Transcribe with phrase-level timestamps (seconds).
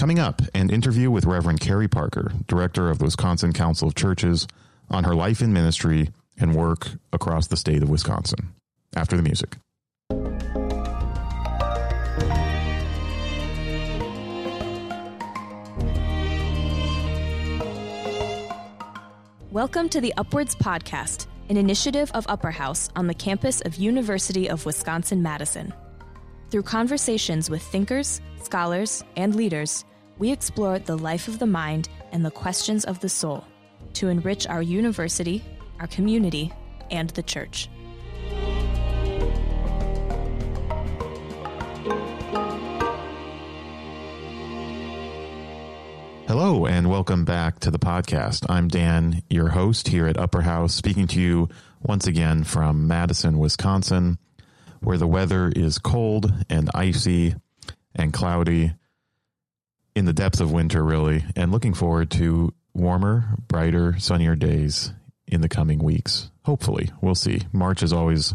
[0.00, 4.48] Coming up, an interview with Reverend Kerri Parker, director of the Wisconsin Council of Churches,
[4.88, 8.54] on her life in ministry and work across the state of Wisconsin.
[8.96, 9.58] After the music.
[19.50, 24.48] Welcome to the Upwards Podcast, an initiative of Upper House on the campus of University
[24.48, 25.74] of Wisconsin Madison.
[26.50, 29.84] Through conversations with thinkers, scholars, and leaders,
[30.20, 33.42] we explore the life of the mind and the questions of the soul
[33.94, 35.42] to enrich our university,
[35.80, 36.52] our community,
[36.90, 37.70] and the church.
[46.28, 48.44] Hello, and welcome back to the podcast.
[48.50, 51.48] I'm Dan, your host here at Upper House, speaking to you
[51.80, 54.18] once again from Madison, Wisconsin,
[54.80, 57.36] where the weather is cold and icy
[57.94, 58.74] and cloudy
[59.94, 64.92] in the depths of winter, really, and looking forward to warmer, brighter, sunnier days
[65.26, 66.30] in the coming weeks.
[66.44, 67.42] Hopefully, we'll see.
[67.52, 68.34] March is always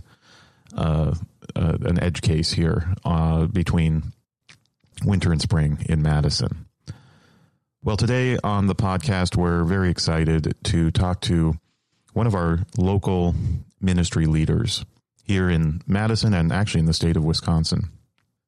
[0.75, 1.13] uh,
[1.55, 4.13] uh, an edge case here uh, between
[5.03, 6.65] winter and spring in Madison.
[7.83, 11.55] Well, today on the podcast, we're very excited to talk to
[12.13, 13.35] one of our local
[13.79, 14.85] ministry leaders
[15.23, 17.91] here in Madison and actually in the state of Wisconsin.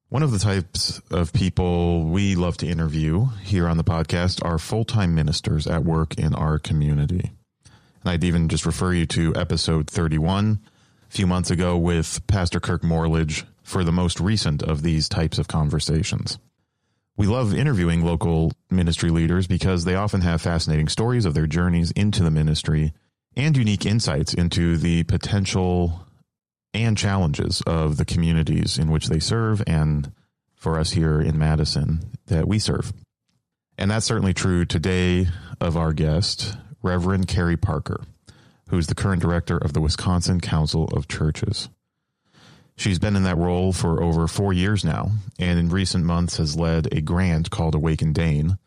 [0.10, 4.58] One of the types of people we love to interview here on the podcast are
[4.58, 7.34] full time ministers at work in our community.
[7.66, 10.62] And I'd even just refer you to episode 31
[11.10, 15.40] a few months ago with Pastor Kirk Morledge for the most recent of these types
[15.40, 16.40] of conversations.
[17.18, 21.92] We love interviewing local ministry leaders because they often have fascinating stories of their journeys
[21.92, 22.94] into the ministry
[23.36, 26.07] and unique insights into the potential
[26.83, 30.11] and challenges of the communities in which they serve and
[30.56, 32.94] for us here in Madison that we serve.
[33.78, 35.28] And that's certainly true today
[35.61, 38.03] of our guest, Reverend Kerri Parker,
[38.70, 41.70] who's the current director of the Wisconsin Council of Churches.
[42.76, 46.55] She's been in that role for over four years now, and in recent months has
[46.55, 48.58] led a grant called Awaken Dane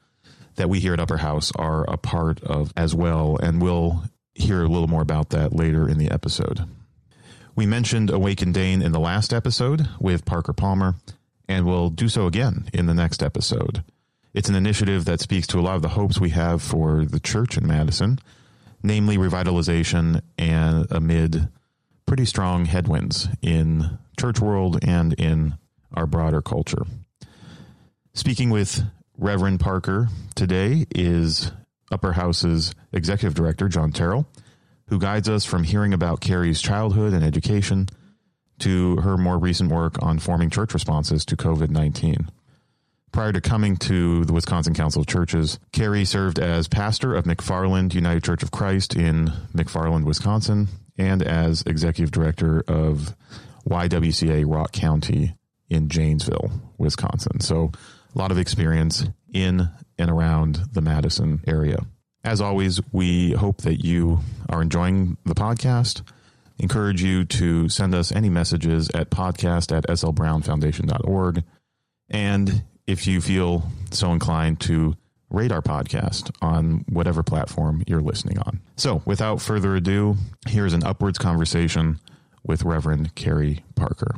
[0.57, 4.05] that we here at Upper House are a part of as well, and we'll
[4.35, 6.69] hear a little more about that later in the episode.
[7.57, 10.95] We mentioned Awaken Dane in the last episode with Parker Palmer,
[11.49, 13.83] and we'll do so again in the next episode.
[14.33, 17.19] It's an initiative that speaks to a lot of the hopes we have for the
[17.19, 18.19] church in Madison,
[18.83, 21.49] namely revitalization and amid
[22.07, 25.55] pretty strong headwinds in church world and in
[25.93, 26.87] our broader culture.
[28.15, 28.85] Speaking with
[29.19, 31.51] Reverend Parker today is
[31.91, 34.27] Upper House's executive director, John Terrell
[34.91, 37.89] who guides us from hearing about Kerri's childhood and education
[38.59, 42.31] to her more recent work on forming church responses to COVID 19.
[43.13, 47.95] Prior to coming to the Wisconsin Council of Churches, Kerri served as pastor of McFarland
[47.95, 53.17] United Church of Christ in McFarland, Wisconsin, and as executive director of
[53.69, 55.35] YWCA Rock County
[55.69, 57.41] in Janesville, Wisconsin.
[57.41, 57.73] So,
[58.15, 59.69] a lot of experience in
[59.99, 61.79] and around the Madison area.
[62.23, 66.03] As always, we hope that you are enjoying the podcast.
[66.59, 71.43] Encourage you to send us any messages at podcast at slbrownfoundation.org.
[72.11, 74.97] And if you feel so inclined to
[75.31, 78.61] rate our podcast on whatever platform you're listening on.
[78.77, 80.17] So, without further ado,
[80.49, 82.01] here's an upwards conversation
[82.45, 84.17] with Reverend Kerri Parker.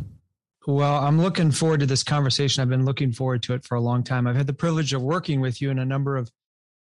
[0.67, 2.63] Well, I'm looking forward to this conversation.
[2.63, 4.27] I've been looking forward to it for a long time.
[4.27, 6.31] I've had the privilege of working with you in a number of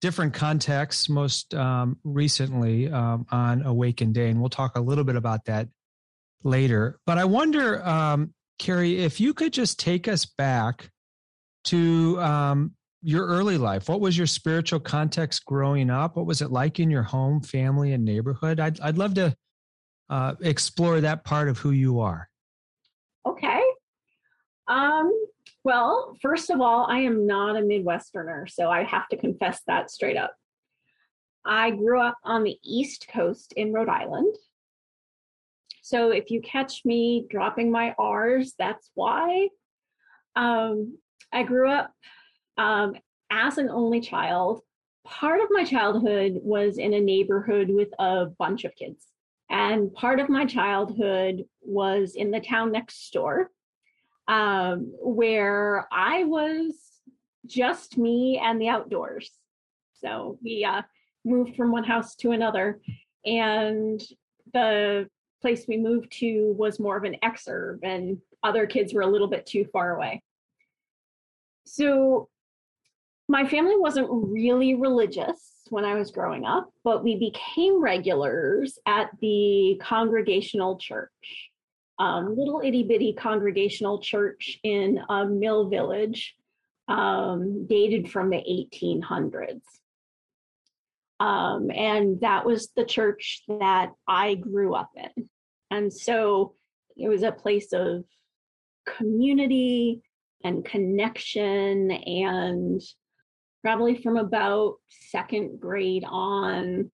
[0.05, 5.15] different contexts, most um, recently um, on Awaken Dane, and we'll talk a little bit
[5.15, 5.67] about that
[6.43, 6.99] later.
[7.07, 10.91] But I wonder, um, Kerri, if you could just take us back
[11.63, 13.89] to um, your early life.
[13.89, 16.17] What was your spiritual context growing up?
[16.17, 18.59] What was it like in your home, family, and neighborhood?
[18.59, 19.35] I'd, I'd love to
[20.11, 22.29] uh, explore that part of who you are.
[23.25, 23.63] Okay.
[24.67, 25.11] Um,
[25.65, 29.89] well, first of all, I am not a Midwesterner, so I have to confess that
[29.89, 30.31] straight up.
[31.43, 34.35] I grew up on the East Coast in Rhode Island.
[35.81, 39.49] So if you catch me dropping my R's, that's why.
[40.35, 40.99] Um,
[41.33, 41.91] I grew up
[42.59, 42.93] um,
[43.31, 44.61] as an only child.
[45.03, 49.03] Part of my childhood was in a neighborhood with a bunch of kids.
[49.49, 53.49] And part of my childhood was in the town next door
[54.27, 56.73] um, where I was
[57.45, 59.31] just me and the outdoors.
[60.01, 60.81] So we uh,
[61.23, 62.79] moved from one house to another,
[63.25, 64.01] and
[64.53, 65.07] the
[65.41, 69.27] place we moved to was more of an exurb, and other kids were a little
[69.27, 70.21] bit too far away.
[71.65, 72.29] So
[73.27, 79.09] my family wasn't really religious when I was growing up, but we became regulars at
[79.19, 81.11] the Congregational Church,
[81.99, 86.35] um, little itty bitty congregational church in a mill village,
[86.87, 89.61] um, dated from the 1800s.
[91.19, 95.29] Um, and that was the church that I grew up in.
[95.71, 96.55] And so
[96.97, 98.03] it was a place of
[98.85, 100.01] community
[100.43, 102.81] and connection and
[103.63, 106.91] probably from about second grade on,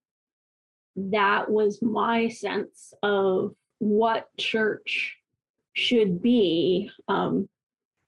[0.95, 5.17] that was my sense of what church
[5.73, 6.91] should be.
[7.07, 7.49] Um,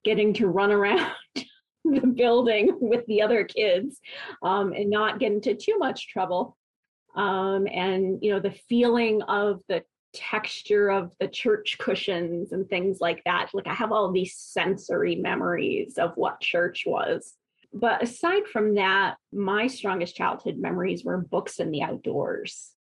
[0.04, 1.10] getting to run around
[1.86, 4.02] the building with the other kids
[4.42, 6.58] um, and not get into too much trouble.
[7.16, 9.84] Um, and, you know, the feeling of the
[10.14, 13.50] texture of the church cushions and things like that.
[13.54, 17.34] Like I have all these sensory memories of what church was
[17.74, 22.72] but aside from that, my strongest childhood memories were books and the outdoors.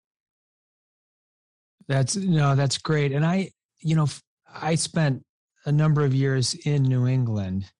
[1.88, 3.12] That's no, that's great.
[3.12, 3.50] And I,
[3.80, 4.06] you know,
[4.52, 5.24] I spent
[5.64, 7.70] a number of years in New England,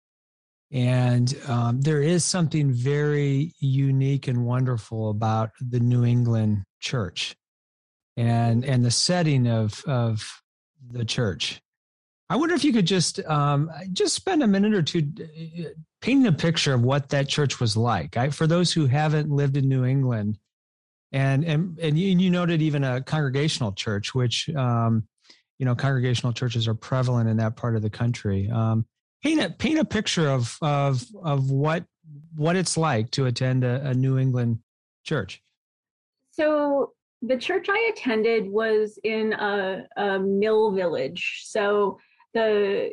[0.71, 7.35] and um, there is something very unique and wonderful about the New England church,
[8.17, 10.43] and and the setting of of
[10.91, 11.61] the church.
[12.29, 15.69] I wonder if you could just um, just spend a minute or two uh,
[16.01, 18.17] painting a picture of what that church was like.
[18.17, 20.39] I, for those who haven't lived in New England,
[21.13, 25.07] and and and you, noted even a congregational church, which um,
[25.59, 28.51] you know congregational churches are prevalent in that part of the country.
[28.51, 28.87] Um,
[29.23, 31.85] paint a paint a picture of of of what
[32.35, 34.59] what it's like to attend a, a New England
[35.05, 35.43] church.
[36.31, 41.43] So the church I attended was in a, a mill village.
[41.45, 41.99] So
[42.35, 42.91] the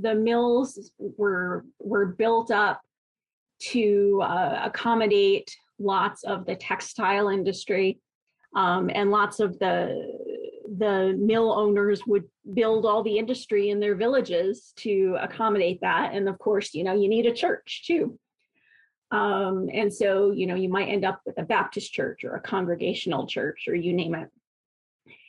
[0.00, 2.80] the mills were were built up
[3.60, 8.00] to uh, accommodate lots of the textile industry
[8.54, 10.42] um, and lots of the
[10.78, 12.24] the mill owners would
[12.54, 16.14] build all the industry in their villages to accommodate that.
[16.14, 18.18] And of course you know you need a church too.
[19.10, 22.40] Um, and so you know you might end up with a baptist church or a
[22.40, 24.28] congregational church or you name it.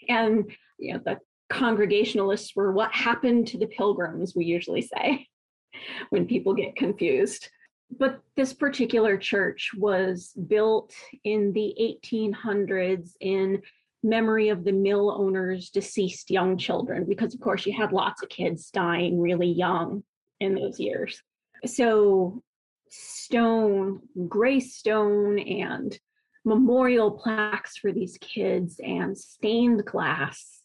[0.07, 1.19] And you know the
[1.53, 5.27] Congregationalists were what happened to the pilgrims, we usually say
[6.09, 7.49] when people get confused.
[7.97, 10.93] But this particular church was built
[11.23, 13.61] in the 1800s in
[14.03, 18.29] memory of the mill owner's deceased young children, because of course you had lots of
[18.29, 20.03] kids dying really young
[20.39, 21.21] in those years.
[21.65, 22.41] So,
[22.89, 25.97] stone, gray stone, and
[26.45, 30.63] memorial plaques for these kids, and stained glass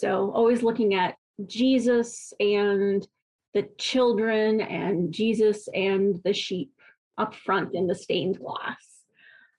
[0.00, 1.16] so always looking at
[1.46, 3.06] Jesus and
[3.54, 6.72] the children and Jesus and the sheep
[7.18, 8.84] up front in the stained glass.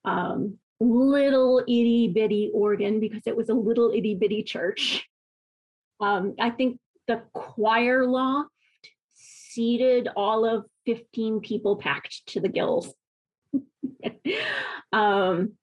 [0.05, 5.07] Um, little itty bitty organ because it was a little itty bitty church.
[5.99, 8.49] Um, I think the choir loft
[9.13, 12.93] seated all of 15 people packed to the gills.
[14.91, 15.53] um,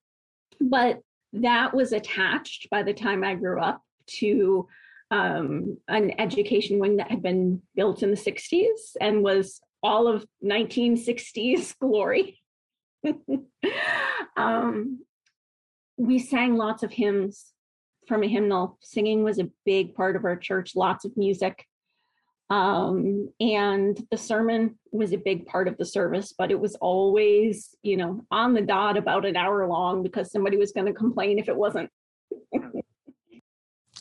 [0.60, 1.00] but
[1.32, 3.82] that was attached by the time I grew up
[4.18, 4.68] to
[5.10, 10.26] um, an education wing that had been built in the 60s and was all of
[10.44, 12.40] 1960s glory.
[14.36, 15.00] um,
[15.96, 17.52] we sang lots of hymns
[18.06, 18.78] from a hymnal.
[18.82, 21.64] Singing was a big part of our church, lots of music.
[22.50, 27.74] Um, and the sermon was a big part of the service, but it was always,
[27.82, 31.38] you know, on the dot about an hour long because somebody was going to complain
[31.38, 31.90] if it wasn't.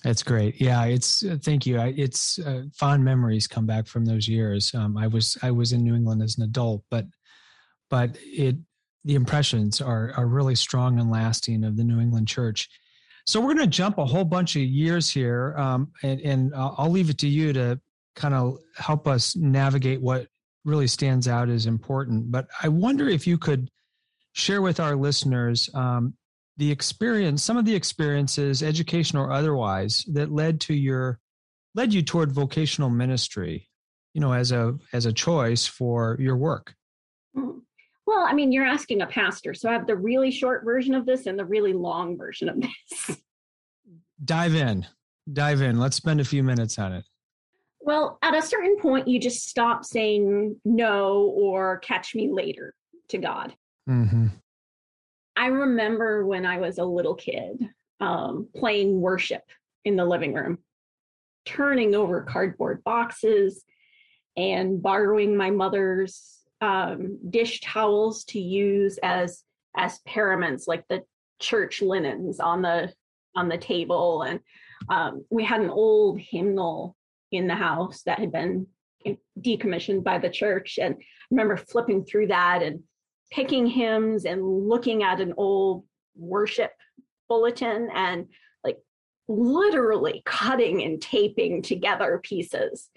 [0.03, 0.61] That's great.
[0.61, 1.79] Yeah, it's uh, thank you.
[1.79, 4.73] I, it's uh, fond memories come back from those years.
[4.73, 7.05] Um, I was I was in New England as an adult, but
[7.89, 8.57] but it
[9.05, 12.69] the impressions are are really strong and lasting of the New England church.
[13.25, 16.89] So we're going to jump a whole bunch of years here, um, and, and I'll
[16.89, 17.77] leave it to you to
[18.15, 20.27] kind of help us navigate what
[20.63, 22.31] really stands out as important.
[22.31, 23.69] But I wonder if you could
[24.31, 26.13] share with our listeners um,
[26.57, 31.19] the experience, some of the experiences, educational or otherwise, that led to your
[31.75, 33.69] led you toward vocational ministry,
[34.13, 36.73] you know, as a as a choice for your work.
[37.35, 37.59] Mm-hmm.
[38.07, 41.05] Well, I mean, you're asking a pastor, so I have the really short version of
[41.05, 43.17] this and the really long version of this.
[44.25, 44.87] Dive in,
[45.31, 45.77] dive in.
[45.77, 47.05] Let's spend a few minutes on it.
[47.79, 52.73] Well, at a certain point, you just stop saying no or catch me later
[53.09, 53.53] to God.
[53.87, 54.27] Mm-hmm.
[55.37, 57.61] I remember when I was a little kid
[57.99, 59.43] um, playing worship
[59.85, 60.57] in the living room,
[61.45, 63.63] turning over cardboard boxes
[64.35, 69.43] and borrowing my mother's um, dish towels to use as
[69.77, 71.03] as paraments, like the
[71.39, 72.91] church linens on the
[73.35, 74.39] on the table, and
[74.89, 76.95] um, we had an old hymnal
[77.31, 78.65] in the house that had been
[79.39, 82.81] decommissioned by the church, and I remember flipping through that and
[83.31, 85.83] picking hymns and looking at an old
[86.15, 86.71] worship
[87.29, 88.27] bulletin and
[88.63, 88.77] like
[89.27, 92.89] literally cutting and taping together pieces.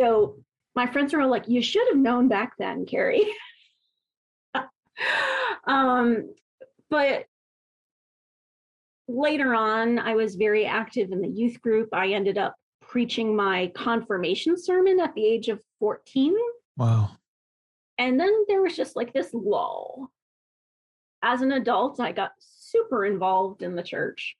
[0.00, 0.36] So
[0.74, 3.22] my friends were like, you should have known back then, Kerri.
[5.66, 6.34] um,
[6.88, 7.26] but
[9.08, 11.88] later on, I was very active in the youth group.
[11.92, 16.34] I ended up preaching my confirmation sermon at the age of 14.
[16.76, 17.10] Wow.
[18.00, 20.10] And then there was just like this lull.
[21.22, 24.36] As an adult, I got super involved in the church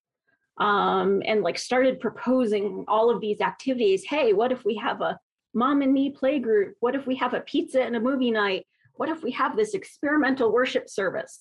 [0.56, 4.02] um, and like started proposing all of these activities.
[4.02, 5.20] Hey, what if we have a
[5.52, 6.74] mom and me play group?
[6.80, 8.66] What if we have a pizza and a movie night?
[8.94, 11.40] What if we have this experimental worship service?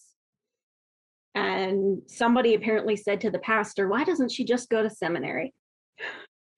[1.35, 5.53] And somebody apparently said to the pastor, Why doesn't she just go to seminary?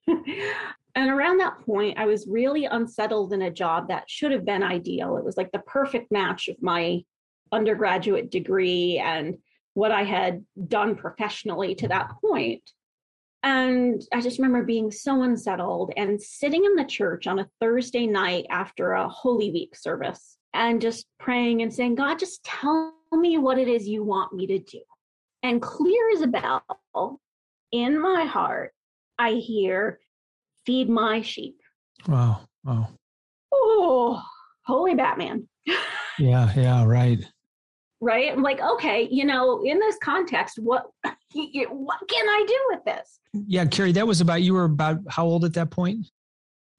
[0.95, 4.63] and around that point, I was really unsettled in a job that should have been
[4.63, 5.17] ideal.
[5.17, 7.03] It was like the perfect match of my
[7.51, 9.38] undergraduate degree and
[9.74, 12.69] what I had done professionally to that point.
[13.43, 18.05] And I just remember being so unsettled and sitting in the church on a Thursday
[18.05, 23.38] night after a Holy Week service and just praying and saying, God, just tell me
[23.38, 24.81] what it is you want me to do.
[25.43, 27.19] And clear as a bell
[27.71, 28.74] in my heart,
[29.17, 30.00] I hear,
[30.65, 31.58] feed my sheep.
[32.08, 32.41] Wow.
[32.63, 32.89] Wow.
[33.53, 34.22] Oh,
[34.65, 35.48] holy Batman.
[36.20, 36.51] yeah.
[36.56, 36.86] Yeah.
[36.86, 37.24] Right
[38.01, 42.84] right i'm like okay you know in this context what what can i do with
[42.84, 46.06] this yeah kerri that was about you were about how old at that point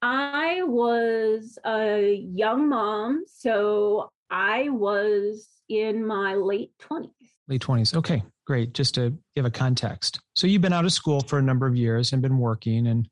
[0.01, 7.09] i was a young mom so i was in my late 20s
[7.47, 11.21] late 20s okay great just to give a context so you've been out of school
[11.21, 13.07] for a number of years and been working and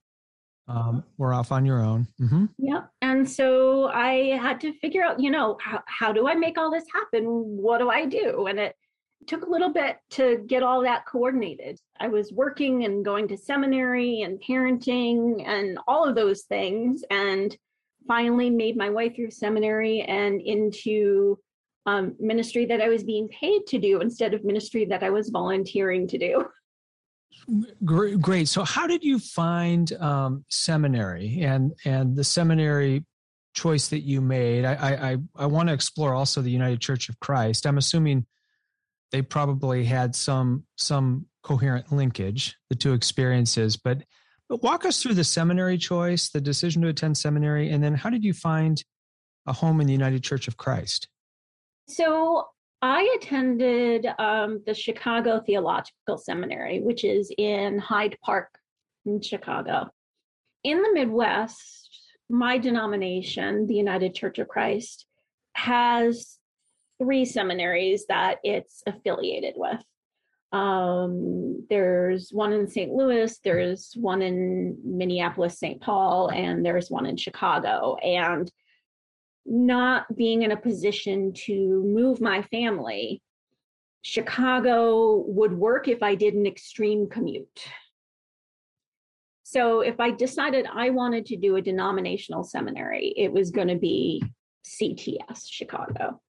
[0.72, 2.08] um, we're off on your own.
[2.20, 2.46] Mm-hmm.
[2.58, 2.84] Yeah.
[3.02, 6.72] And so I had to figure out, you know, how, how do I make all
[6.72, 7.26] this happen?
[7.26, 8.48] What do I do?
[8.48, 8.76] And it
[9.28, 11.80] took a little bit to get all that coordinated.
[12.00, 17.04] I was working and going to seminary and parenting and all of those things.
[17.12, 17.56] And
[18.08, 21.38] finally made my way through seminary and into
[21.86, 25.30] um, ministry that I was being paid to do instead of ministry that I was
[25.30, 26.46] volunteering to do.
[27.84, 28.48] Great.
[28.48, 33.06] So, how did you find um, seminary and and the seminary
[33.54, 34.66] choice that you made?
[34.66, 37.66] I I, I want to explore also the United Church of Christ.
[37.66, 38.26] I'm assuming
[39.12, 44.04] they probably had some some coherent linkage the two experiences, but
[44.48, 48.10] but walk us through the seminary choice, the decision to attend seminary, and then how
[48.10, 48.84] did you find
[49.48, 51.08] a home in the United Church of Christ?
[51.88, 52.48] So
[52.82, 58.58] I attended um, the Chicago Theological Seminary, which is in Hyde Park
[59.06, 59.90] in Chicago.
[60.64, 61.90] In the Midwest,
[62.30, 65.06] my denomination, the United Church of Christ,
[65.54, 66.38] has
[67.00, 69.84] three seminaries that it's affiliated with.
[70.52, 72.92] Um, there's one in St.
[72.92, 75.80] Louis, there's one in Minneapolis, St.
[75.82, 77.96] Paul, and there's one in Chicago.
[77.96, 78.52] And
[79.46, 83.22] not being in a position to move my family,
[84.02, 87.66] Chicago would work if I did an extreme commute.
[89.44, 93.76] So if I decided I wanted to do a denominational seminary, it was going to
[93.76, 94.24] be
[94.66, 96.22] CTS Chicago.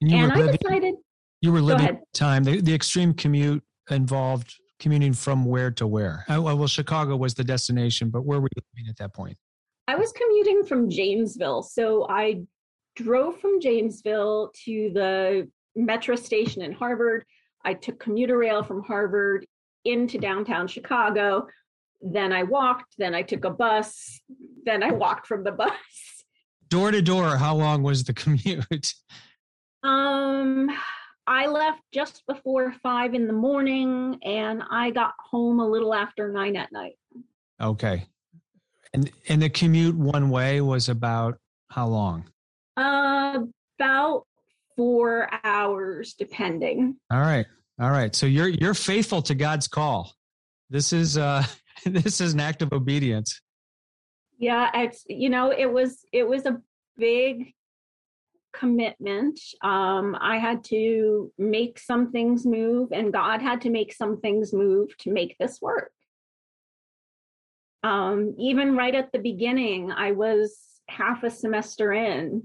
[0.00, 0.94] And, and I living, decided
[1.40, 2.44] you were living time.
[2.44, 6.24] The, the extreme commute involved commuting from where to where?
[6.28, 9.36] Uh, well, Chicago was the destination, but where were you living at that point?
[9.88, 11.62] I was commuting from Janesville.
[11.62, 12.42] So I
[12.94, 17.24] drove from Janesville to the metro station in Harvard.
[17.64, 19.46] I took commuter rail from Harvard
[19.86, 21.46] into downtown Chicago.
[22.02, 24.20] Then I walked, then I took a bus,
[24.66, 25.72] then I walked from the bus.
[26.68, 28.92] Door to door, how long was the commute?
[29.82, 30.70] Um
[31.26, 36.30] I left just before five in the morning and I got home a little after
[36.30, 36.98] nine at night.
[37.60, 38.06] Okay.
[38.94, 42.24] And and the commute one way was about how long?
[42.76, 43.40] Uh,
[43.78, 44.24] about
[44.76, 46.96] four hours, depending.
[47.10, 47.46] All right,
[47.80, 48.14] all right.
[48.14, 50.14] So you're you're faithful to God's call.
[50.70, 51.44] This is uh
[51.84, 53.40] this is an act of obedience.
[54.38, 56.60] Yeah, it's you know it was it was a
[56.96, 57.54] big
[58.54, 59.38] commitment.
[59.62, 64.52] Um, I had to make some things move, and God had to make some things
[64.52, 65.92] move to make this work
[67.82, 70.58] um, even right at the beginning, I was
[70.88, 72.44] half a semester in.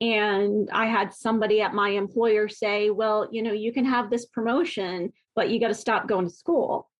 [0.00, 4.26] And I had somebody at my employer say, well, you know, you can have this
[4.26, 6.90] promotion, but you got to stop going to school.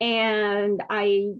[0.00, 1.34] And I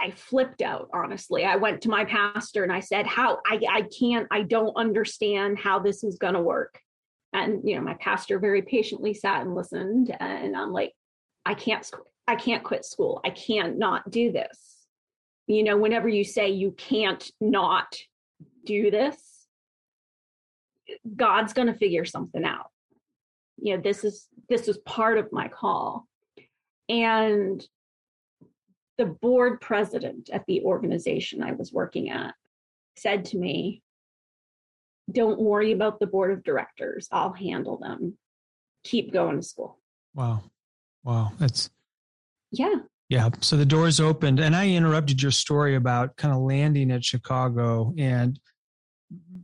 [0.00, 1.44] I flipped out, honestly.
[1.44, 5.58] I went to my pastor and I said, How I, I can't, I don't understand
[5.58, 6.80] how this is going to work.
[7.32, 10.16] And, you know, my pastor very patiently sat and listened.
[10.18, 10.92] And I'm like,
[11.44, 11.88] I can't,
[12.30, 13.20] I can't quit school.
[13.24, 14.86] I can't not do this.
[15.48, 17.96] You know, whenever you say you can't not
[18.64, 19.16] do this,
[21.16, 22.70] God's going to figure something out.
[23.60, 26.06] You know, this is, this is part of my call.
[26.88, 27.66] And
[28.96, 32.34] the board president at the organization I was working at
[32.96, 33.82] said to me,
[35.10, 37.08] Don't worry about the board of directors.
[37.10, 38.16] I'll handle them.
[38.84, 39.80] Keep going to school.
[40.14, 40.44] Wow.
[41.02, 41.32] Wow.
[41.38, 41.70] That's,
[42.52, 42.74] yeah.
[43.08, 43.30] Yeah.
[43.40, 47.92] So the doors opened, and I interrupted your story about kind of landing at Chicago
[47.98, 48.38] and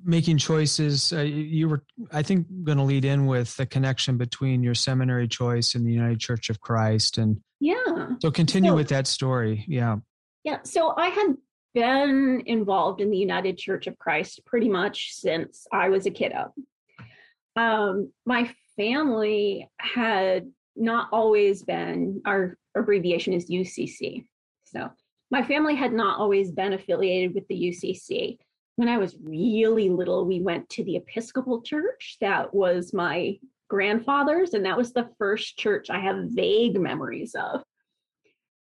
[0.05, 1.13] making choices.
[1.13, 1.83] Uh, you were,
[2.13, 5.93] I think, going to lead in with the connection between your seminary choice and the
[5.93, 8.09] United Church of Christ and yeah.
[8.21, 9.65] So continue so, with that story.
[9.67, 9.97] Yeah.
[10.45, 10.59] Yeah.
[10.63, 11.35] So I had
[11.75, 16.53] been involved in the United Church of Christ pretty much since I was a kiddo.
[17.57, 24.25] Um, my family had not always been, our abbreviation is UCC.
[24.65, 24.91] So
[25.31, 28.39] my family had not always been affiliated with the UCC.
[28.77, 32.19] When I was really little, we went to the Episcopal Church.
[32.21, 37.63] That was my grandfather's, and that was the first church I have vague memories of.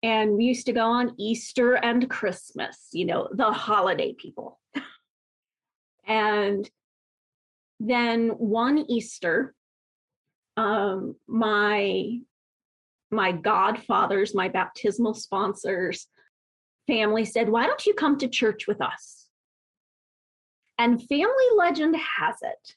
[0.02, 4.60] And we used to go on Easter and Christmas, you know, the holiday people.
[6.06, 6.68] and
[7.78, 9.54] then one Easter,
[10.56, 12.18] um, my
[13.10, 16.06] my godfathers, my baptismal sponsors,
[16.86, 19.26] family said, Why don't you come to church with us?
[20.78, 22.74] And family legend has it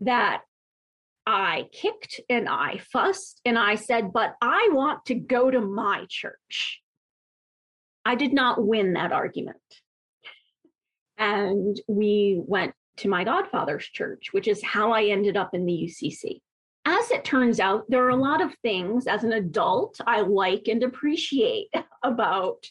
[0.00, 0.42] that
[1.26, 6.06] I kicked and I fussed and I said, but I want to go to my
[6.08, 6.80] church.
[8.06, 9.58] I did not win that argument.
[11.18, 15.72] And we went to my godfather's church, which is how I ended up in the
[15.72, 16.40] UCC.
[16.88, 20.68] As it turns out, there are a lot of things as an adult I like
[20.68, 21.68] and appreciate
[22.02, 22.64] about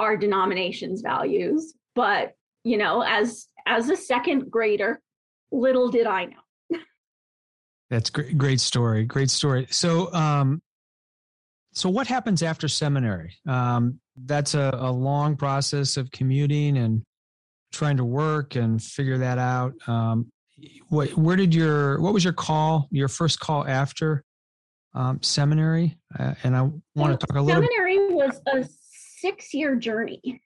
[0.00, 5.00] our denomination's values, but you know, as as a second grader,
[5.52, 6.78] little did I know
[7.90, 8.36] that's great.
[8.36, 9.04] Great story.
[9.04, 9.66] Great story.
[9.70, 10.60] So, um,
[11.72, 13.36] so what happens after seminary?
[13.46, 17.02] Um, that's a, a long process of commuting and
[17.72, 19.74] trying to work and figure that out.
[19.86, 20.30] Um,
[20.88, 24.24] what, where did your, what was your call, your first call after
[24.94, 25.98] um, seminary?
[26.18, 26.62] Uh, and I
[26.94, 27.62] want to talk a little.
[27.62, 28.68] Seminary was a
[29.20, 30.40] six year journey.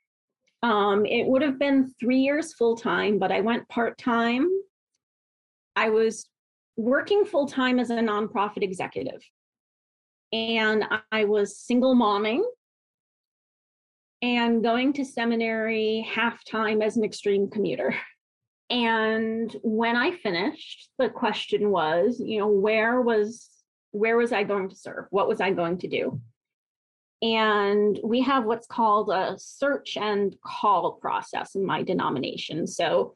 [0.63, 4.49] Um, it would have been three years full time, but I went part time.
[5.77, 6.29] I was
[6.77, 9.23] working full time as a nonprofit executive.
[10.33, 12.43] And I was single momming
[14.21, 17.95] and going to seminary half time as an extreme commuter.
[18.71, 23.49] And when I finished, the question was, you know, where was
[23.93, 25.07] where was I going to serve?
[25.11, 26.21] What was I going to do?
[27.23, 32.67] And we have what's called a search and call process in my denomination.
[32.67, 33.15] So,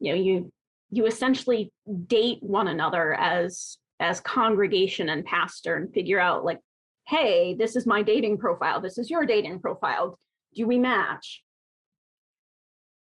[0.00, 0.52] you know, you
[0.90, 1.72] you essentially
[2.06, 6.60] date one another as as congregation and pastor and figure out like
[7.06, 10.18] hey this is my dating profile this is your dating profile
[10.54, 11.42] do we match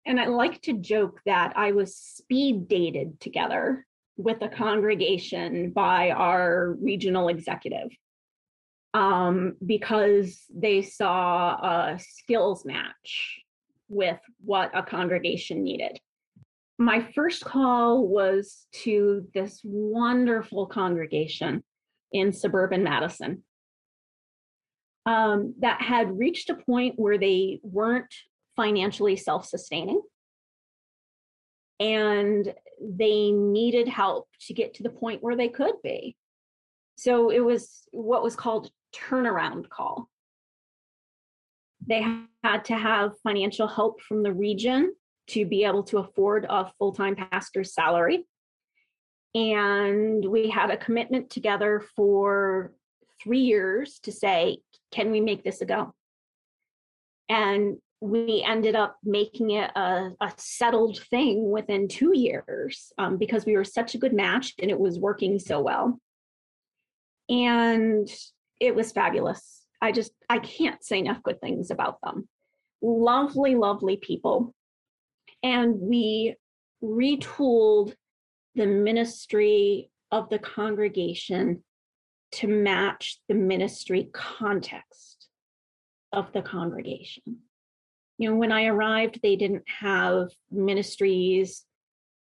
[0.07, 3.87] and i like to joke that i was speed dated together
[4.17, 7.90] with a congregation by our regional executive
[8.95, 13.40] um, because they saw a skills match
[13.88, 15.99] with what a congregation needed.
[16.79, 21.62] My first call was to this wonderful congregation
[22.12, 23.43] in suburban Madison
[25.07, 28.14] um, that had reached a point where they weren't
[28.57, 30.01] financially self sustaining
[31.81, 36.17] and they needed help to get to the point where they could be.
[36.97, 40.09] So it was what was called turnaround call.
[41.87, 42.07] They
[42.43, 44.95] had to have financial help from the region
[45.29, 48.25] to be able to afford a full time pastor's salary.
[49.35, 52.73] And we had a commitment together for
[53.23, 54.59] three years to say,
[54.93, 55.93] can we make this a go?
[57.29, 63.47] And we ended up making it a, a settled thing within two years um, because
[63.47, 65.99] we were such a good match and it was working so well.
[67.31, 68.07] And
[68.61, 69.62] it was fabulous.
[69.81, 72.29] I just, I can't say enough good things about them.
[72.83, 74.55] Lovely, lovely people
[75.43, 76.37] And we
[76.83, 77.95] retooled
[78.55, 81.64] the ministry of the congregation
[82.33, 85.29] to match the ministry context
[86.12, 87.38] of the congregation.
[88.18, 91.64] You know, when I arrived, they didn't have ministries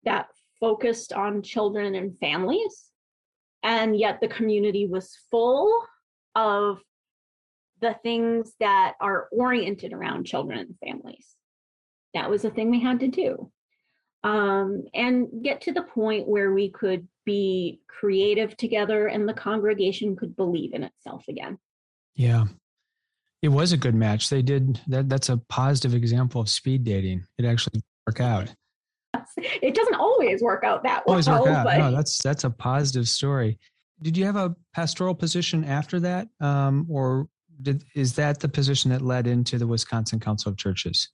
[0.05, 2.87] that focused on children and families.
[3.63, 5.85] And yet the community was full
[6.35, 6.81] of
[7.81, 11.27] the things that are oriented around children and families.
[12.15, 13.51] That was a thing we had to do.
[14.25, 20.17] Um, and get to the point where we could be creative together and the congregation
[20.17, 21.59] could believe in itself again.
[22.15, 22.45] Yeah.
[23.47, 24.29] It was a good match.
[24.29, 25.09] They did that.
[25.09, 27.25] That's a positive example of speed dating.
[27.39, 28.53] It actually worked out.
[29.37, 31.13] It doesn't always work out that well.
[31.13, 31.65] Always work out.
[31.65, 31.79] But...
[31.79, 33.61] No, that's that's a positive story.
[34.03, 37.29] Did you have a pastoral position after that, um, or
[37.63, 41.11] did, is that the position that led into the Wisconsin Council of Churches?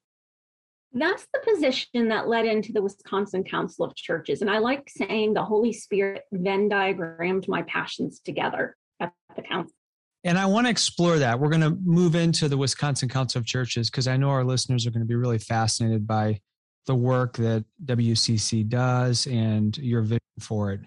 [0.95, 4.41] That's the position that led into the Wisconsin Council of Churches.
[4.41, 9.75] And I like saying the Holy Spirit Venn diagrammed my passions together at the council.
[10.25, 11.41] And I want to explore that.
[11.41, 14.87] We're going to move into the Wisconsin Council of Churches because I know our listeners
[14.87, 16.41] are going to be really fascinated by
[16.87, 20.81] the work that WCC does and your vision for it.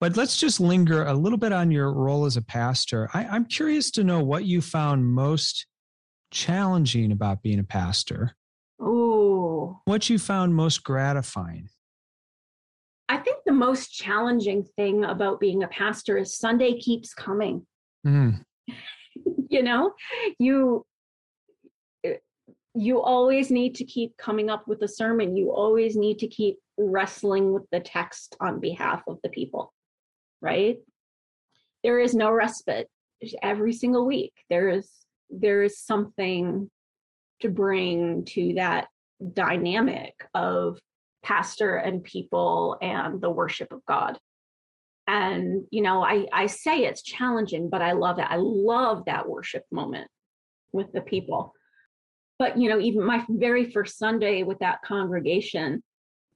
[0.00, 3.08] But let's just linger a little bit on your role as a pastor.
[3.14, 5.66] I, I'm curious to know what you found most
[6.30, 8.36] challenging about being a pastor.
[8.80, 9.80] Oh.
[9.86, 11.68] What you found most gratifying?
[13.08, 17.66] I think the most challenging thing about being a pastor is Sunday keeps coming.
[18.06, 18.44] Mm.
[19.48, 19.92] you know,
[20.38, 20.84] you
[22.04, 22.16] eh,
[22.74, 25.36] you always need to keep coming up with a sermon.
[25.36, 29.72] You always need to keep wrestling with the text on behalf of the people
[30.44, 30.76] right?
[31.82, 32.88] There is no respite
[33.42, 34.34] every single week.
[34.50, 34.88] There is
[35.30, 36.70] there is something
[37.40, 38.88] to bring to that
[39.32, 40.78] dynamic of
[41.22, 44.18] pastor and people and the worship of God.
[45.06, 48.26] And you know, I I say it's challenging, but I love it.
[48.28, 50.08] I love that worship moment
[50.72, 51.54] with the people.
[52.38, 55.82] But you know, even my very first Sunday with that congregation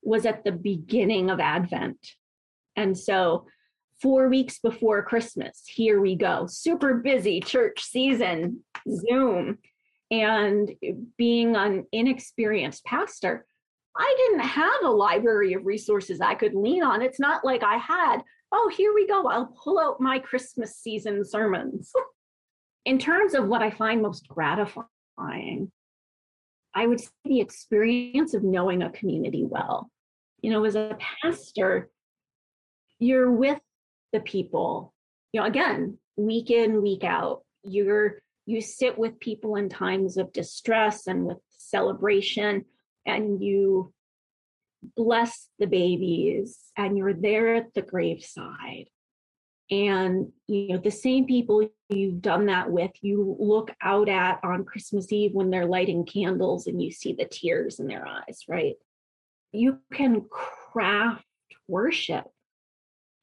[0.02, 1.98] was at the beginning of Advent.
[2.76, 3.46] And so
[4.00, 5.62] four weeks before Christmas.
[5.66, 6.46] Here we go.
[6.46, 9.58] Super busy church season, Zoom.
[10.10, 10.70] And
[11.18, 13.44] being an inexperienced pastor,
[13.96, 17.02] I didn't have a library of resources I could lean on.
[17.02, 18.18] It's not like I had,
[18.52, 19.26] oh, here we go.
[19.28, 21.92] I'll pull out my Christmas season sermons.
[22.84, 25.70] In terms of what I find most gratifying,
[26.74, 29.90] I would say the experience of knowing a community well.
[30.40, 31.90] You know, as a pastor,
[32.98, 33.58] you're with
[34.12, 34.94] the people
[35.32, 40.32] you know again week in week out you're you sit with people in times of
[40.32, 42.64] distress and with celebration
[43.06, 43.92] and you
[44.96, 48.86] bless the babies and you're there at the graveside
[49.70, 54.64] and you know the same people you've done that with you look out at on
[54.64, 58.76] christmas eve when they're lighting candles and you see the tears in their eyes right
[59.52, 61.24] you can craft
[61.66, 62.24] worship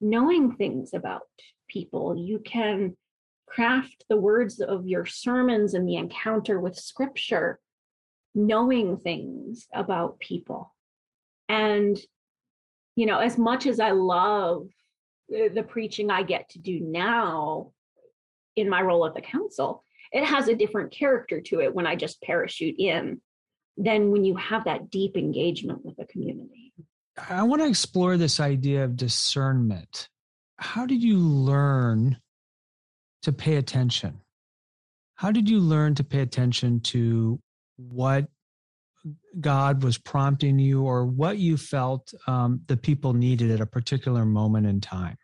[0.01, 1.21] knowing things about
[1.67, 2.15] people.
[2.15, 2.95] You can
[3.47, 7.59] craft the words of your sermons and the encounter with scripture,
[8.33, 10.74] knowing things about people.
[11.49, 11.97] And,
[12.95, 14.67] you know, as much as I love
[15.29, 17.71] the, preaching I get to do now
[18.55, 21.95] in my role at the council, it has a different character to it when I
[21.95, 23.21] just parachute in
[23.77, 26.73] than when you have that deep engagement with the community.
[27.29, 30.09] I want to explore this idea of discernment.
[30.57, 32.17] How did you learn
[33.23, 34.21] to pay attention?
[35.15, 37.39] How did you learn to pay attention to
[37.77, 38.27] what
[39.39, 44.25] God was prompting you or what you felt um, the people needed at a particular
[44.25, 45.17] moment in time?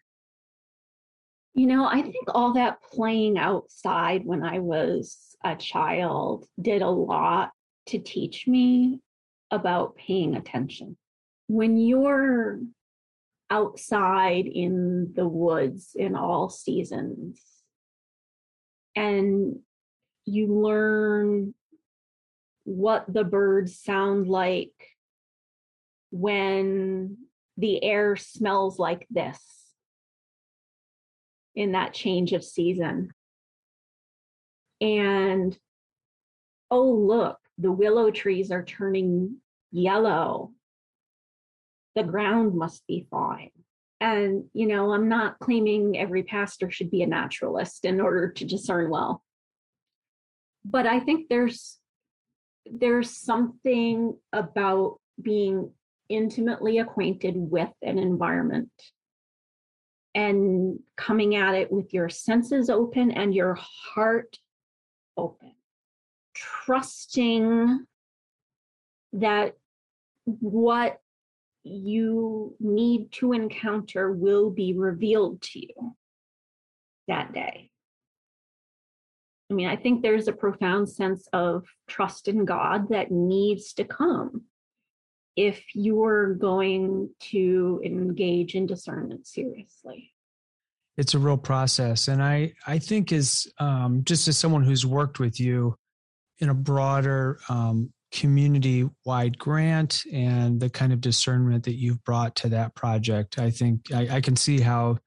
[1.54, 6.90] You know, I think all that playing outside when I was a child did a
[6.90, 7.52] lot
[7.88, 9.02] to teach me
[9.50, 10.96] about paying attention
[11.52, 12.62] when you're
[13.50, 17.42] outside in the woods in all seasons
[18.96, 19.60] and
[20.26, 21.54] you learn
[22.64, 24.74] what the birds sound like
[26.12, 27.18] when
[27.58, 29.40] the air smells like this
[31.56, 33.12] in that change of season.
[34.80, 35.58] And
[36.70, 39.38] oh, look, the willow trees are turning
[39.72, 40.52] yellow
[41.96, 43.52] the ground must be fine.
[44.00, 48.46] And, you know, I'm not claiming every pastor should be a naturalist in order to
[48.46, 49.24] discern well.
[50.66, 51.78] But I think there's
[52.66, 55.72] there's something about being
[56.10, 58.72] intimately acquainted with an environment
[60.14, 64.38] and coming at it with your senses open and your heart
[65.16, 65.54] open,
[66.36, 67.86] trusting
[69.14, 69.56] that
[70.26, 71.00] what
[71.64, 75.96] you need to encounter will be revealed to you
[77.08, 77.71] that day.
[79.52, 83.84] I mean, I think there's a profound sense of trust in God that needs to
[83.84, 84.44] come
[85.36, 90.14] if you're going to engage in discernment seriously.
[90.98, 92.08] It's a real process.
[92.08, 95.76] And I, I think as um, just as someone who's worked with you
[96.40, 102.36] in a broader um, community wide grant and the kind of discernment that you've brought
[102.38, 104.98] to that project, I think I, I can see how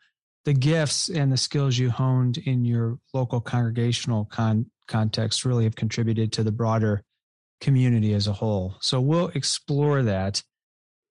[0.45, 5.77] the gifts and the skills you honed in your local congregational con- context really have
[5.77, 7.03] contributed to the broader
[7.61, 8.77] community as a whole.
[8.81, 10.43] So we'll explore that.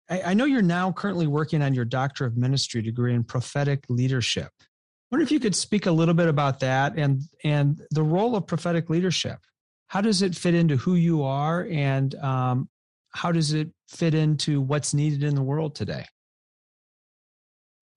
[0.09, 3.85] I, I know you're now currently working on your Doctor of Ministry degree in prophetic
[3.89, 4.49] leadership.
[4.61, 4.65] I
[5.11, 8.47] wonder if you could speak a little bit about that and and the role of
[8.47, 9.39] prophetic leadership.
[9.87, 12.69] How does it fit into who you are, and um,
[13.09, 16.05] how does it fit into what's needed in the world today?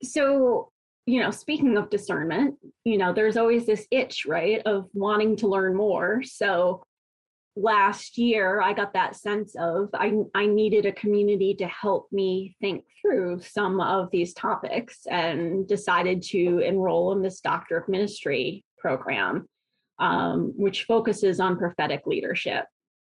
[0.02, 0.70] So
[1.06, 5.46] you know, speaking of discernment, you know, there's always this itch, right, of wanting to
[5.46, 6.22] learn more.
[6.24, 6.82] So
[7.54, 12.56] last year I got that sense of I, I needed a community to help me
[12.60, 18.64] think through some of these topics and decided to enroll in this Doctor of Ministry
[18.76, 19.48] program,
[20.00, 22.66] um, which focuses on prophetic leadership.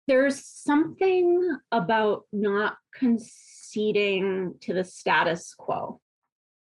[0.08, 6.00] There's something about not conceding to the status quo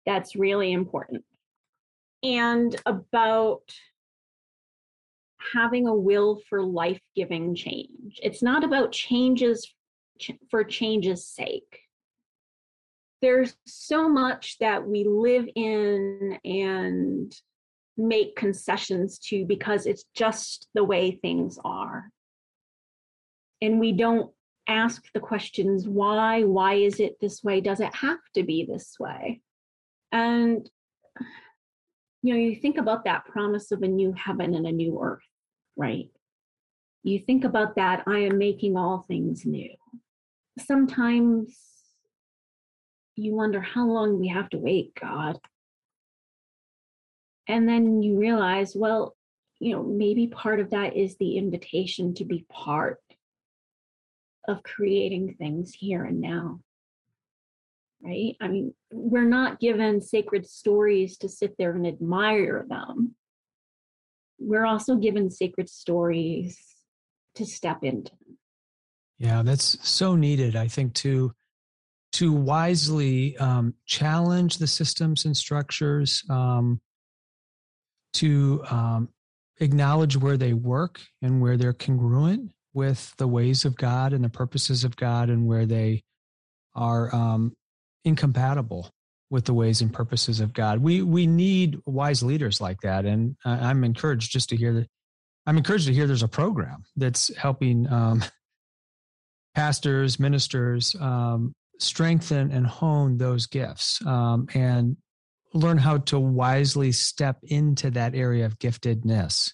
[0.08, 1.24] that's really important.
[2.24, 3.62] And about
[5.54, 8.20] having a will for life giving change.
[8.24, 9.72] It's not about changes
[10.50, 11.82] for change's sake.
[13.22, 17.36] There's so much that we live in and
[17.98, 22.10] make concessions to because it's just the way things are.
[23.62, 24.32] And we don't
[24.68, 26.44] ask the questions why?
[26.44, 27.60] Why is it this way?
[27.60, 29.42] Does it have to be this way?
[30.12, 30.70] And
[32.24, 35.24] you know, you think about that promise of a new heaven and a new earth,
[35.76, 36.10] right?
[37.04, 39.70] You think about that, I am making all things new.
[40.60, 41.58] Sometimes
[43.16, 45.40] you wonder how long we have to wait, God.
[47.48, 49.16] And then you realize, well,
[49.60, 53.00] you know, maybe part of that is the invitation to be part
[54.48, 56.60] of creating things here and now
[58.02, 58.36] right?
[58.42, 63.16] I mean, we're not given sacred stories to sit there and admire them.
[64.40, 66.60] We're also given sacred stories
[67.36, 68.12] to step into.
[69.18, 71.34] Yeah, that's so needed, I think, to
[72.14, 76.80] to wisely um, challenge the systems and structures, um,
[78.14, 79.10] to um,
[79.60, 84.30] acknowledge where they work and where they're congruent with the ways of God and the
[84.30, 86.04] purposes of God, and where they
[86.76, 87.56] are um,
[88.08, 88.90] incompatible
[89.30, 90.80] with the ways and purposes of God.
[90.80, 94.88] We we need wise leaders like that, and I'm encouraged just to hear that.
[95.46, 98.24] I'm encouraged to hear there's a program that's helping um,
[99.56, 104.98] pastors, ministers um, strengthen and hone those gifts um, and
[105.54, 109.54] learn how to wisely step into that area of giftedness.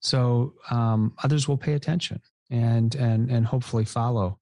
[0.00, 4.38] So um, others will pay attention and and and hopefully follow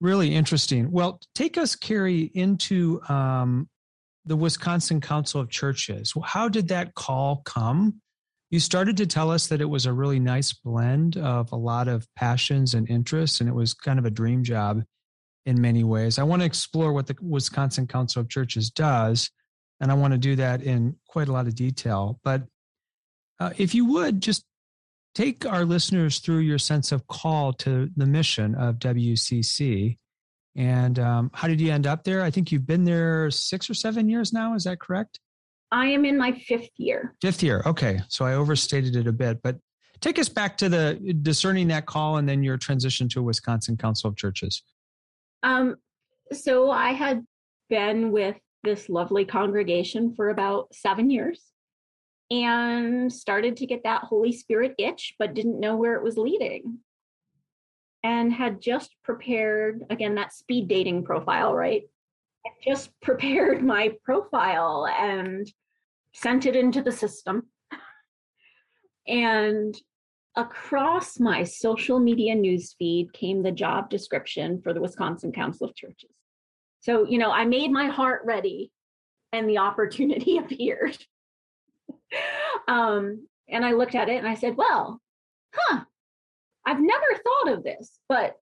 [0.00, 0.90] Really interesting.
[0.90, 3.68] Well, take us, Kerri, into um,
[4.24, 6.12] the Wisconsin Council of Churches.
[6.24, 8.00] How did that call come?
[8.50, 11.88] You started to tell us that it was a really nice blend of a lot
[11.88, 14.82] of passions and interests, and it was kind of a dream job
[15.44, 16.18] in many ways.
[16.18, 19.30] I want to explore what the Wisconsin Council of Churches does,
[19.80, 22.20] and I want to do that in quite a lot of detail.
[22.22, 22.44] But
[23.40, 24.44] uh, if you would just
[25.18, 29.98] take our listeners through your sense of call to the mission of WCC.
[30.54, 32.22] And um, how did you end up there?
[32.22, 34.54] I think you've been there six or seven years now.
[34.54, 35.18] Is that correct?
[35.72, 37.16] I am in my fifth year.
[37.20, 37.64] Fifth year.
[37.66, 38.00] Okay.
[38.08, 39.56] So I overstated it a bit, but
[40.00, 44.10] take us back to the discerning that call and then your transition to Wisconsin Council
[44.10, 44.62] of Churches.
[45.42, 45.76] Um,
[46.30, 47.26] so I had
[47.68, 51.42] been with this lovely congregation for about seven years
[52.30, 56.78] and started to get that Holy Spirit itch, but didn't know where it was leading.
[58.04, 61.82] And had just prepared, again, that speed dating profile, right?
[62.46, 65.50] I just prepared my profile and
[66.12, 67.46] sent it into the system.
[69.06, 69.74] And
[70.36, 76.10] across my social media newsfeed came the job description for the Wisconsin Council of Churches.
[76.80, 78.70] So, you know, I made my heart ready
[79.32, 80.96] and the opportunity appeared.
[82.68, 85.00] Um, and I looked at it and I said, well,
[85.54, 85.80] huh,
[86.66, 88.36] I've never thought of this, but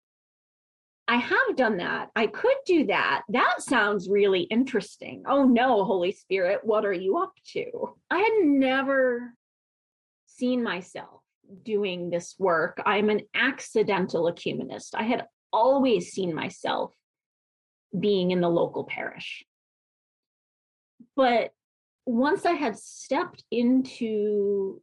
[1.08, 2.10] I have done that.
[2.16, 3.22] I could do that.
[3.28, 5.22] That sounds really interesting.
[5.28, 7.94] Oh no, Holy Spirit, what are you up to?
[8.10, 9.32] I had never
[10.26, 11.20] seen myself
[11.62, 12.82] doing this work.
[12.84, 14.94] I'm an accidental ecumenist.
[14.94, 16.92] I had always seen myself
[17.98, 19.44] being in the local parish.
[21.14, 21.52] But
[22.06, 24.80] once I had stepped into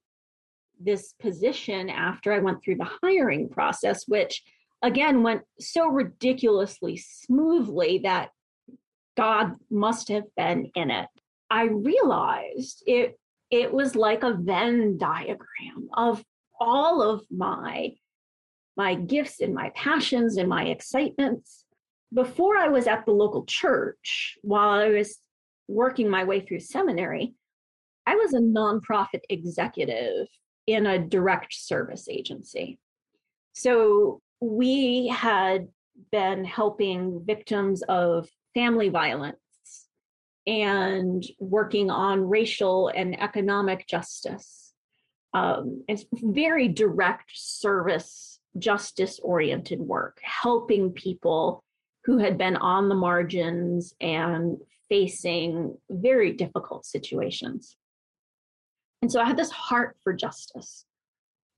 [0.79, 4.43] this position after I went through the hiring process, which
[4.81, 8.29] again went so ridiculously smoothly that
[9.15, 11.07] God must have been in it.
[11.49, 13.17] I realized it
[13.49, 16.23] it was like a Venn diagram of
[16.59, 17.93] all of my
[18.75, 21.65] my gifts and my passions and my excitements.
[22.13, 25.19] Before I was at the local church, while I was
[25.67, 27.33] working my way through seminary,
[28.05, 30.27] I was a nonprofit executive
[30.67, 32.79] in a direct service agency.
[33.53, 35.67] So we had
[36.11, 39.37] been helping victims of family violence
[40.45, 44.73] and working on racial and economic justice.
[45.33, 51.63] Um, it's very direct service, justice oriented work, helping people
[52.05, 54.57] who had been on the margins and
[54.93, 57.77] facing very difficult situations.
[59.01, 60.85] And so I had this heart for justice.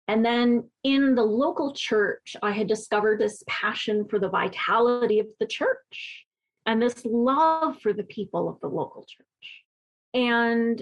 [0.07, 5.27] And then in the local church, I had discovered this passion for the vitality of
[5.41, 6.25] the church
[6.65, 9.63] and this love for the people of the local church.
[10.13, 10.81] And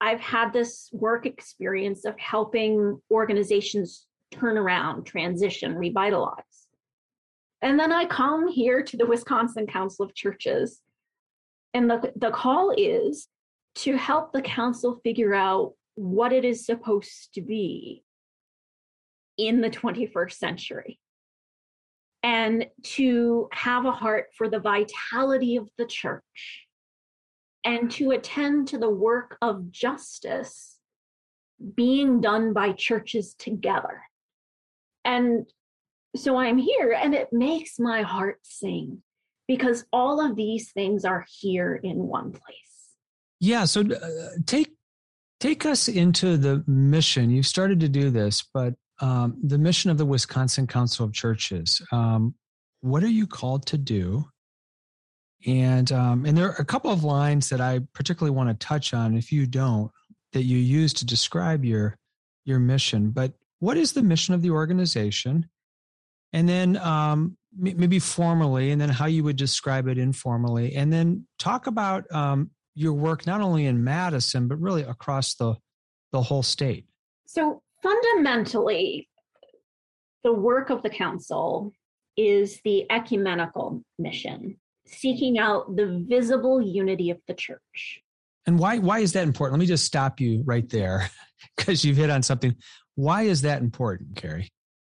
[0.00, 6.68] I've had this work experience of helping organizations turn around, transition, revitalize.
[7.60, 10.80] And then I come here to the Wisconsin Council of Churches,
[11.76, 13.28] and the, the call is
[13.74, 18.02] to help the council figure out what it is supposed to be
[19.36, 20.98] in the 21st century.
[22.22, 26.66] And to have a heart for the vitality of the church.
[27.62, 30.78] And to attend to the work of justice
[31.74, 34.00] being done by churches together.
[35.04, 35.46] And
[36.16, 39.02] so I'm here and it makes my heart sing
[39.48, 42.96] because all of these things are here in one place.
[43.40, 44.72] Yeah, so uh, take
[45.40, 47.30] take us into the mission.
[47.30, 51.82] You've started to do this, but um, the mission of the Wisconsin Council of Churches.
[51.92, 52.34] Um,
[52.80, 54.24] what are you called to do?
[55.46, 58.94] And um, and there are a couple of lines that I particularly want to touch
[58.94, 59.16] on.
[59.16, 59.90] If you don't,
[60.32, 61.98] that you use to describe your
[62.44, 63.10] your mission.
[63.10, 65.48] But what is the mission of the organization?
[66.32, 71.26] And then um, maybe formally, and then how you would describe it informally, and then
[71.38, 75.54] talk about um, your work not only in Madison but really across the
[76.12, 76.86] the whole state.
[77.26, 79.08] So fundamentally,
[80.22, 81.72] the work of the council
[82.16, 88.02] is the ecumenical mission, seeking out the visible unity of the church.
[88.46, 89.58] And why why is that important?
[89.58, 91.10] Let me just stop you right there
[91.56, 92.54] because you've hit on something.
[92.94, 94.48] Why is that important, Kerri?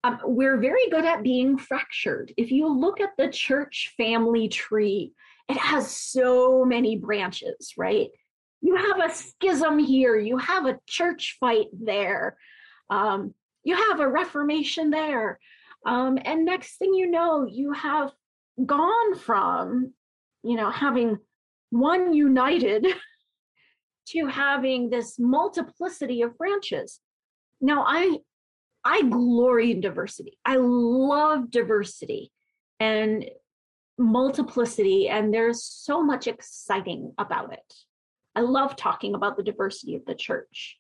[0.04, 2.34] Um, we're very good at being fractured.
[2.38, 5.14] If you look at the church family tree,
[5.50, 8.10] it has so many branches, right?
[8.62, 12.38] You have a schism here, you have a church fight there,
[12.90, 13.34] um,
[13.64, 15.40] you have a reformation there.
[15.86, 18.12] Um, and next thing you know, you have
[18.66, 19.94] gone from,
[20.44, 21.18] you know, having
[21.70, 22.88] one united
[24.10, 27.00] to having this multiplicity of branches.
[27.62, 28.18] Now, I
[28.88, 30.38] I glory in diversity.
[30.46, 32.32] I love diversity
[32.80, 33.30] and
[33.98, 37.74] multiplicity, and there's so much exciting about it.
[38.34, 40.78] I love talking about the diversity of the church.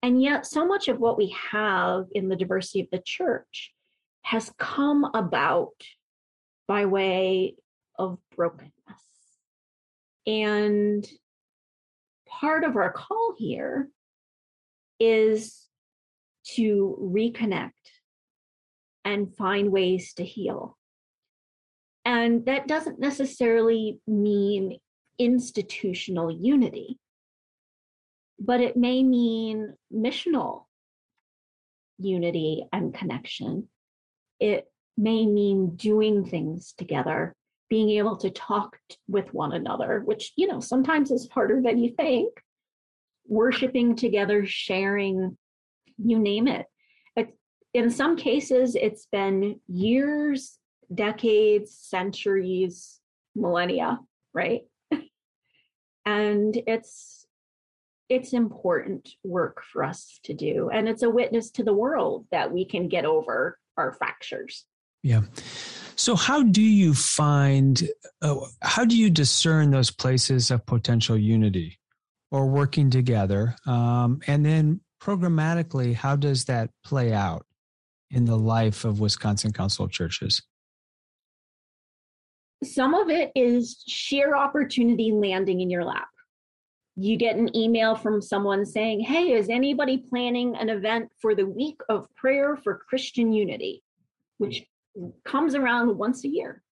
[0.00, 3.72] And yet, so much of what we have in the diversity of the church
[4.22, 5.74] has come about
[6.68, 7.56] by way
[7.98, 8.70] of brokenness.
[10.24, 11.04] And
[12.28, 13.88] part of our call here
[15.00, 15.67] is
[16.54, 17.70] to reconnect
[19.04, 20.76] and find ways to heal.
[22.04, 24.78] And that doesn't necessarily mean
[25.18, 26.98] institutional unity
[28.38, 30.64] but it may mean missional
[31.98, 33.68] unity and connection.
[34.38, 37.34] It may mean doing things together,
[37.68, 38.78] being able to talk
[39.08, 42.28] with one another, which, you know, sometimes is harder than you think.
[43.26, 45.36] Worshiping together, sharing,
[45.98, 46.66] you name it.
[47.74, 50.58] In some cases, it's been years,
[50.92, 52.98] decades, centuries,
[53.36, 54.00] millennia,
[54.32, 54.62] right?
[56.06, 57.26] and it's
[58.08, 62.50] it's important work for us to do and it's a witness to the world that
[62.50, 64.64] we can get over our fractures
[65.02, 65.20] yeah
[65.94, 67.86] so how do you find
[68.22, 71.78] uh, how do you discern those places of potential unity
[72.30, 77.46] or working together um, and then programmatically how does that play out
[78.10, 80.42] in the life of wisconsin council of churches?
[82.64, 86.08] Some of it is sheer opportunity landing in your lap.
[86.96, 91.46] You get an email from someone saying, Hey, is anybody planning an event for the
[91.46, 93.84] week of prayer for Christian unity,
[94.38, 94.64] which
[95.24, 96.62] comes around once a year?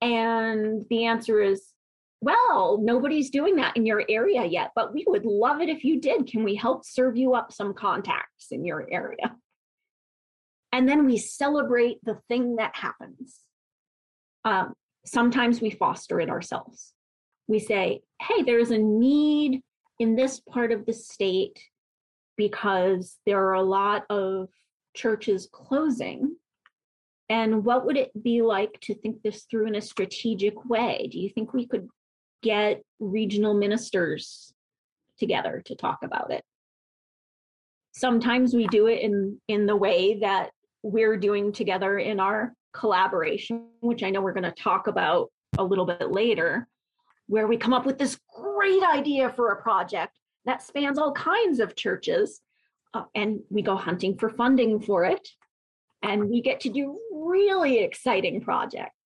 [0.00, 1.72] And the answer is,
[2.20, 6.00] Well, nobody's doing that in your area yet, but we would love it if you
[6.00, 6.26] did.
[6.26, 9.36] Can we help serve you up some contacts in your area?
[10.72, 13.38] And then we celebrate the thing that happens.
[14.44, 16.92] Um, sometimes we foster it ourselves
[17.50, 19.60] we say, hey, there's a need
[19.98, 21.58] in this part of the state
[22.36, 24.48] because there are a lot of
[24.94, 26.36] churches closing.
[27.28, 31.08] And what would it be like to think this through in a strategic way?
[31.10, 31.88] Do you think we could
[32.42, 34.52] get regional ministers
[35.18, 36.44] together to talk about it?
[37.92, 40.50] Sometimes we do it in, in the way that
[40.82, 45.64] we're doing together in our collaboration, which I know we're going to talk about a
[45.64, 46.68] little bit later
[47.26, 51.60] where we come up with this great idea for a project that spans all kinds
[51.60, 52.40] of churches.
[52.92, 55.28] Uh, and we go hunting for funding for it.
[56.02, 58.99] And we get to do really exciting projects.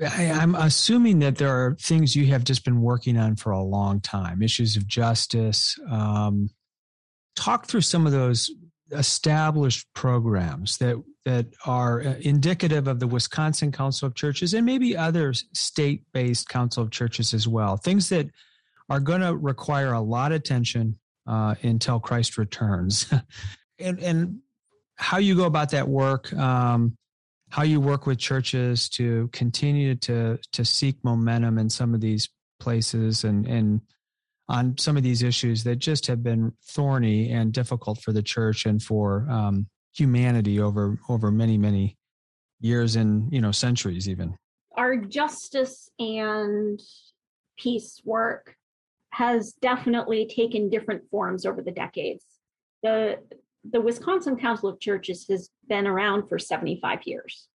[0.00, 3.62] I, am assuming that there are things you have just been working on for a
[3.62, 5.78] long time, issues of justice.
[5.90, 6.50] Um,
[7.34, 8.50] talk through some of those
[8.92, 14.96] established programs that that are uh, indicative of the Wisconsin Council of Churches and maybe
[14.96, 17.76] other state-based council of churches as well.
[17.76, 18.28] Things that
[18.88, 23.12] are going to require a lot of attention uh, until Christ returns,
[23.78, 24.38] and and
[24.96, 26.96] how you go about that work, um,
[27.50, 32.28] how you work with churches to continue to to seek momentum in some of these
[32.60, 33.80] places, and and
[34.48, 38.66] on some of these issues that just have been thorny and difficult for the church
[38.66, 41.96] and for um, humanity over over many many
[42.60, 44.36] years and you know centuries even.
[44.76, 46.80] Our justice and
[47.58, 48.54] peace work
[49.10, 52.24] has definitely taken different forms over the decades.
[52.82, 53.16] The
[53.70, 57.48] the wisconsin council of churches has been around for 75 years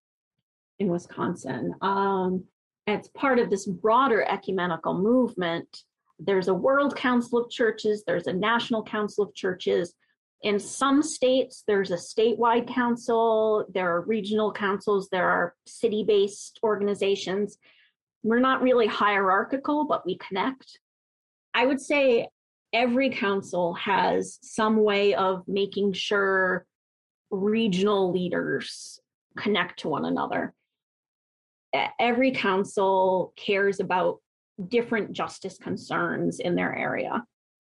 [0.80, 2.44] in wisconsin um,
[2.88, 5.84] it's part of this broader ecumenical movement
[6.20, 9.94] there's a World Council of Churches, there's a National Council of Churches.
[10.42, 16.60] In some states, there's a statewide council, there are regional councils, there are city based
[16.64, 17.58] organizations.
[18.24, 20.80] We're not really hierarchical, but we connect.
[21.54, 22.28] I would say
[22.74, 26.66] every council has some way of making sure
[27.30, 29.00] regional leaders
[29.38, 30.54] connect to one another.
[32.00, 34.20] Every council cares about
[34.68, 37.24] different justice concerns in their area.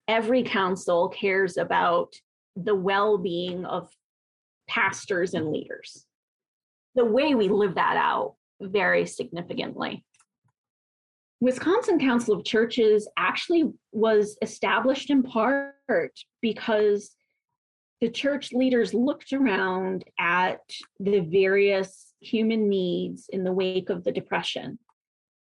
[0.06, 2.14] Every council cares about
[2.54, 3.88] the well being of
[4.68, 6.06] pastors and leaders.
[6.94, 10.04] The way we live that out varies significantly.
[11.40, 15.74] Wisconsin Council of Churches actually was established in part
[16.40, 17.10] because
[18.00, 20.60] the church leaders looked around at
[20.98, 24.78] the various human needs in the wake of the Depression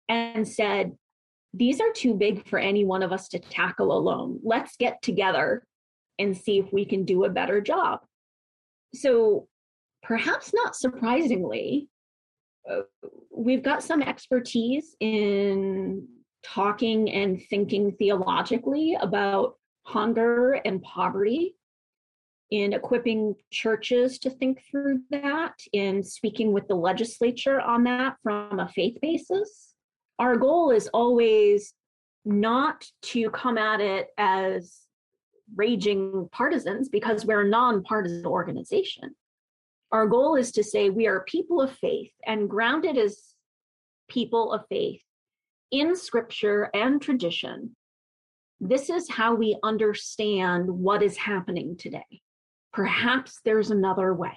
[0.08, 0.92] and said,
[1.54, 4.40] these are too big for any one of us to tackle alone.
[4.42, 5.66] Let's get together
[6.18, 8.00] and see if we can do a better job.
[8.94, 9.48] So,
[10.02, 11.88] perhaps not surprisingly,
[13.30, 16.06] we've got some expertise in
[16.44, 21.54] talking and thinking theologically about hunger and poverty,
[22.50, 28.58] in equipping churches to think through that, in speaking with the legislature on that from
[28.58, 29.68] a faith basis
[30.18, 31.72] our goal is always
[32.24, 34.80] not to come at it as
[35.54, 39.14] raging partisans because we're a nonpartisan organization.
[39.90, 43.34] Our goal is to say we are people of faith and grounded as
[44.08, 45.00] people of faith
[45.70, 47.74] in scripture and tradition.
[48.60, 52.20] This is how we understand what is happening today.
[52.72, 54.36] Perhaps there's another way.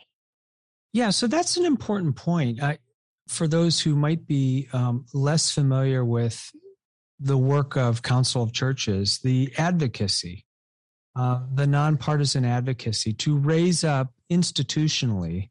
[0.94, 2.62] Yeah, so that's an important point.
[2.62, 2.78] I,
[3.28, 6.52] for those who might be um, less familiar with
[7.20, 10.46] the work of Council of Churches, the advocacy
[11.16, 15.50] uh, the nonpartisan advocacy to raise up institutionally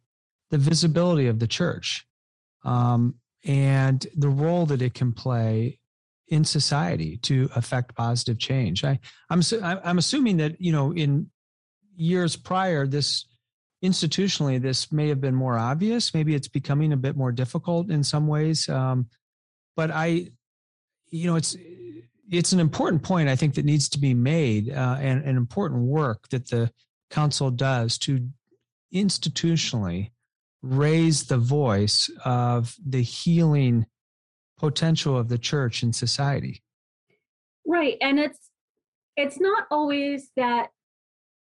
[0.51, 2.07] the visibility of the church
[2.65, 5.79] um, and the role that it can play
[6.29, 8.85] in society to affect positive change.
[8.85, 8.99] I,
[9.29, 11.31] I'm I'm assuming that you know in
[11.97, 13.27] years prior, this
[13.85, 16.15] institutionally this may have been more obvious.
[16.15, 18.69] Maybe it's becoming a bit more difficult in some ways.
[18.69, 19.09] Um,
[19.77, 20.29] but I,
[21.11, 21.57] you know, it's
[22.31, 25.83] it's an important point I think that needs to be made, uh, and an important
[25.83, 26.70] work that the
[27.11, 28.28] council does to
[28.95, 30.11] institutionally
[30.62, 33.87] raise the voice of the healing
[34.59, 36.62] potential of the church and society.
[37.66, 38.51] Right, and it's
[39.16, 40.68] it's not always that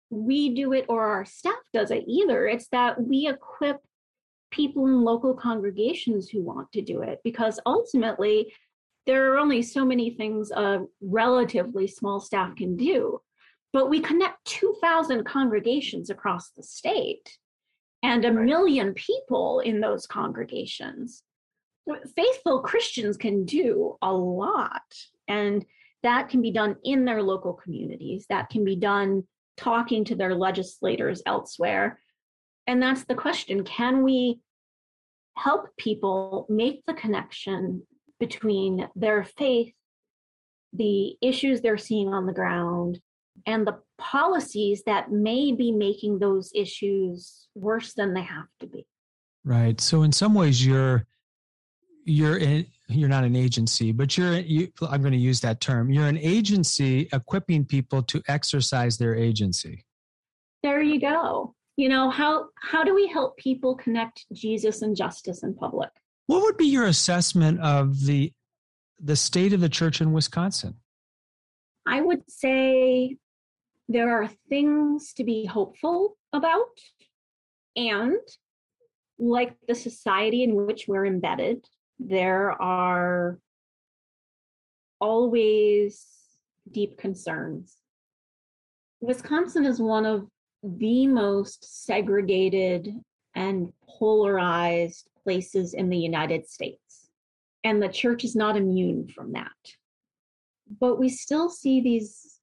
[0.09, 2.47] we do it or our staff does it either.
[2.47, 3.77] It's that we equip
[4.51, 8.51] people in local congregations who want to do it because ultimately
[9.05, 13.19] there are only so many things a relatively small staff can do.
[13.73, 17.37] But we connect 2,000 congregations across the state
[18.03, 18.45] and a right.
[18.45, 21.23] million people in those congregations.
[22.15, 24.81] Faithful Christians can do a lot.
[25.27, 25.65] And
[26.03, 29.23] that can be done in their local communities, that can be done
[29.57, 31.99] talking to their legislators elsewhere.
[32.67, 34.39] And that's the question can we
[35.37, 37.85] help people make the connection
[38.21, 39.73] between their faith,
[40.71, 42.99] the issues they're seeing on the ground,
[43.45, 48.85] and the policies that may be making those issues worse than they have to be.
[49.43, 49.81] Right.
[49.81, 51.05] So in some ways you're
[52.05, 55.91] you're in, you're not an agency, but you're you, I'm going to use that term.
[55.91, 59.83] You're an agency equipping people to exercise their agency.
[60.61, 61.55] There you go.
[61.75, 65.89] You know, how how do we help people connect Jesus and justice in public?
[66.31, 68.31] What would be your assessment of the
[69.03, 70.75] the state of the church in Wisconsin?
[71.85, 73.17] I would say
[73.89, 76.79] there are things to be hopeful about.
[77.75, 78.21] And
[79.19, 81.67] like the society in which we're embedded,
[81.99, 83.37] there are
[85.01, 86.05] always
[86.71, 87.75] deep concerns.
[89.01, 90.29] Wisconsin is one of
[90.63, 93.01] the most segregated
[93.35, 97.09] and polarized places in the United States.
[97.63, 99.51] And the church is not immune from that.
[100.79, 102.39] But we still see these,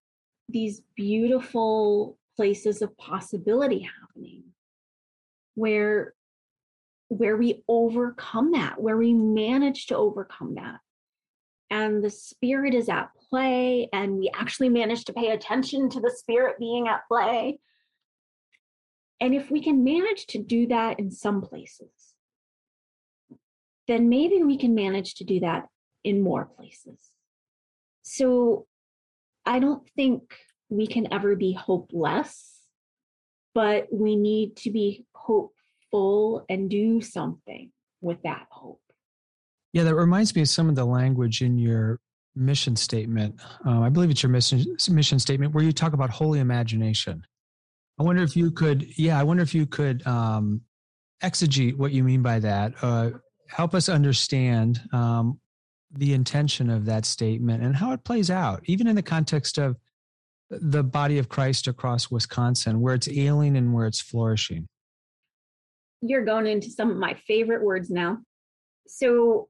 [0.49, 4.45] these beautiful places of possibility happening
[5.55, 6.15] where
[7.09, 10.79] where we overcome that, where we manage to overcome that.
[11.71, 16.11] And the spirit is at play, and we actually manage to pay attention to the
[16.11, 17.59] spirit being at play.
[19.21, 21.91] And if we can manage to do that in some places,
[23.89, 25.67] then maybe we can manage to do that
[26.05, 27.11] in more places.
[28.03, 28.67] So
[29.45, 30.23] I don't think
[30.69, 32.61] we can ever be hopeless,
[33.55, 38.81] but we need to be hopeful and do something with that hope.
[39.73, 41.99] Yeah, that reminds me of some of the language in your
[42.37, 43.41] mission statement.
[43.65, 47.25] Um, I believe it's your mission mission statement where you talk about holy imagination.
[47.99, 50.61] I wonder if you could, yeah, I wonder if you could um,
[51.23, 52.75] exegete what you mean by that.
[52.83, 53.11] Uh,
[53.49, 55.41] help us understand um,
[55.93, 59.77] the intention of that statement and how it plays out, even in the context of
[60.51, 64.69] the body of Christ across Wisconsin, where it's ailing and where it's flourishing
[66.01, 68.19] you're going into some of my favorite words now.
[68.87, 69.49] So,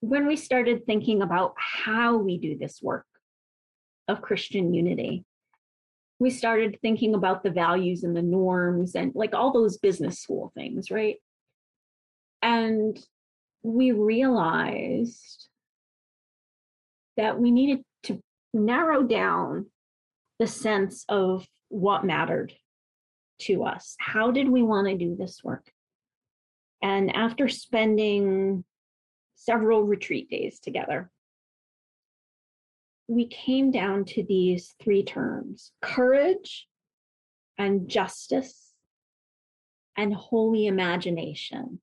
[0.00, 3.04] when we started thinking about how we do this work
[4.08, 5.24] of Christian unity,
[6.20, 10.52] we started thinking about the values and the norms and like all those business school
[10.54, 11.16] things, right?
[12.42, 12.98] And
[13.62, 15.48] we realized
[17.16, 19.66] that we needed to narrow down
[20.38, 22.52] the sense of what mattered
[23.40, 23.96] to us.
[23.98, 25.70] How did we want to do this work?
[26.82, 28.64] And after spending
[29.36, 31.10] several retreat days together,
[33.10, 36.68] we came down to these three terms courage
[37.58, 38.72] and justice
[39.96, 41.80] and holy imagination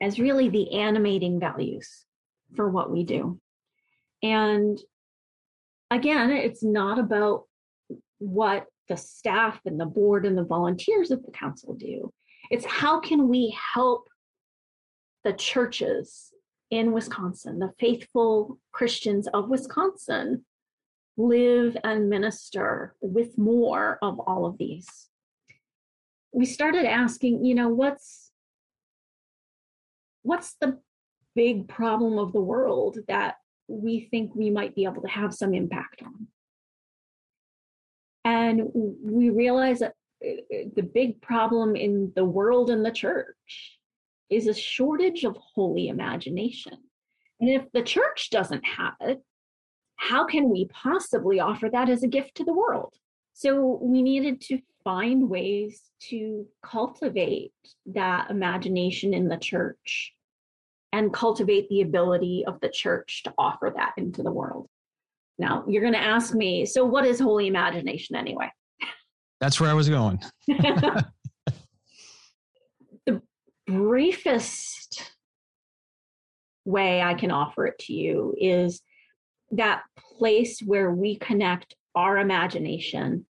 [0.00, 2.06] as really the animating values
[2.56, 3.38] for what we do.
[4.22, 4.80] And
[5.90, 7.42] again, it's not about
[8.16, 12.10] what the staff and the board and the volunteers of the council do.
[12.50, 14.08] It's how can we help
[15.24, 16.32] the churches
[16.70, 20.46] in Wisconsin, the faithful Christians of Wisconsin,
[21.16, 24.88] live and minister with more of all of these.
[26.32, 28.30] We started asking, you know, what's
[30.22, 30.78] what's the
[31.34, 33.36] big problem of the world that
[33.68, 36.26] we think we might be able to have some impact on?
[38.24, 39.94] And we realize that
[40.24, 43.78] uh, the big problem in the world and the church
[44.30, 46.78] is a shortage of holy imagination.
[47.40, 49.22] And if the church doesn't have it,
[49.96, 52.94] how can we possibly offer that as a gift to the world?
[53.32, 57.52] So we needed to find ways to cultivate
[57.86, 60.12] that imagination in the church
[60.92, 64.68] and cultivate the ability of the church to offer that into the world.
[65.38, 68.52] Now, you're going to ask me, so what is holy imagination anyway?
[69.40, 70.20] That's where I was going.
[70.46, 71.02] the
[73.66, 75.12] briefest
[76.64, 78.80] way I can offer it to you is
[79.52, 79.82] that
[80.16, 83.26] place where we connect our imagination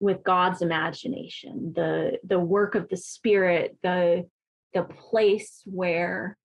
[0.00, 4.28] with God's imagination, the the work of the spirit, the
[4.74, 6.36] the place where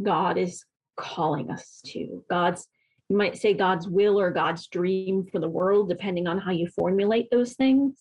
[0.00, 0.64] God is
[0.96, 2.24] calling us to.
[2.30, 2.66] God's
[3.08, 6.68] you might say God's will or God's dream for the world depending on how you
[6.68, 7.98] formulate those things.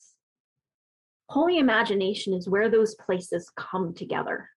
[1.28, 4.50] Holy imagination is where those places come together.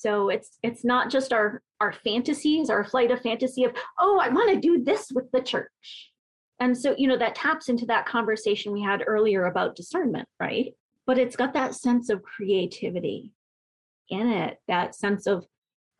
[0.00, 4.30] So it's it's not just our our fantasies, our flight of fantasy of, oh, I
[4.30, 6.10] want to do this with the church.
[6.58, 10.72] And so, you know, that taps into that conversation we had earlier about discernment, right?
[11.06, 13.32] But it's got that sense of creativity
[14.08, 15.44] in it, that sense of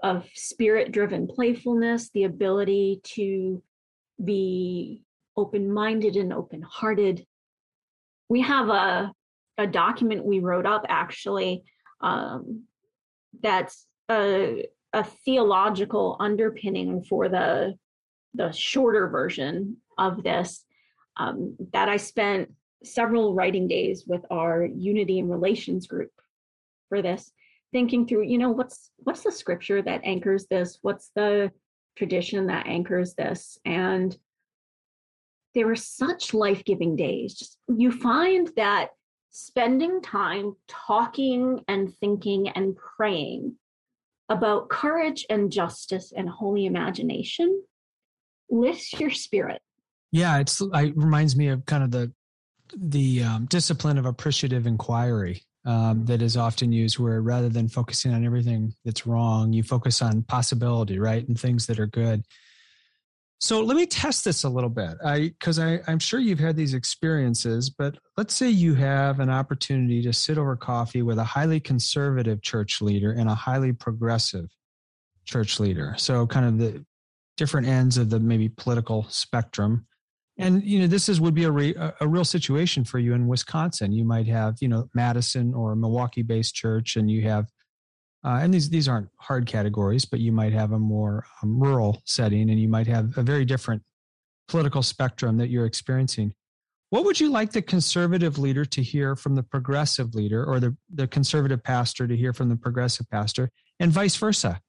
[0.03, 3.63] of spirit driven playfulness, the ability to
[4.25, 5.05] be
[5.37, 7.27] open minded and open hearted.
[8.31, 9.13] We have a,
[9.59, 11.65] a document we wrote up actually
[12.01, 12.63] um,
[13.43, 17.75] that's a, a theological underpinning for the
[18.35, 20.65] the shorter version of this
[21.17, 22.53] um, that I spent
[22.85, 26.13] several writing days with our unity and relations group
[26.89, 27.33] for this
[27.73, 30.79] thinking through you know what's what's the scripture that anchors this?
[30.83, 31.53] What's the
[31.97, 33.59] tradition that anchors this?
[33.65, 34.17] And
[35.55, 37.35] they were such life-giving days.
[37.35, 38.91] Just you find that
[39.31, 43.57] spending time talking and thinking and praying
[44.31, 47.63] about courage and justice and holy imagination
[48.49, 49.61] lifts your spirit
[50.13, 52.11] yeah it's it reminds me of kind of the
[52.77, 58.15] the um, discipline of appreciative inquiry um, that is often used where rather than focusing
[58.15, 61.27] on everything that's wrong, you focus on possibility, right?
[61.27, 62.25] And things that are good.
[63.41, 64.99] So let me test this a little bit.
[65.05, 69.31] I because I, I'm sure you've had these experiences, but let's say you have an
[69.31, 74.51] opportunity to sit over coffee with a highly conservative church leader and a highly progressive
[75.25, 75.95] church leader.
[75.97, 76.85] So kind of the
[77.39, 79.87] different ends of the maybe political spectrum
[80.37, 83.27] and you know this is would be a, re, a real situation for you in
[83.27, 87.47] wisconsin you might have you know madison or milwaukee based church and you have
[88.25, 92.03] uh, and these these aren't hard categories but you might have a more um, rural
[92.05, 93.83] setting and you might have a very different
[94.49, 96.33] political spectrum that you're experiencing
[96.91, 100.77] what would you like the conservative leader to hear from the progressive leader or the,
[100.93, 104.61] the conservative pastor to hear from the progressive pastor and vice versa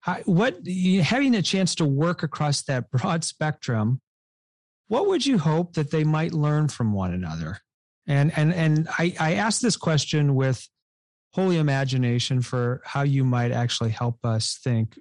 [0.00, 4.00] How, what having a chance to work across that broad spectrum
[4.90, 7.58] what would you hope that they might learn from one another?
[8.08, 10.68] And and and I, I asked this question with
[11.32, 14.98] holy imagination for how you might actually help us think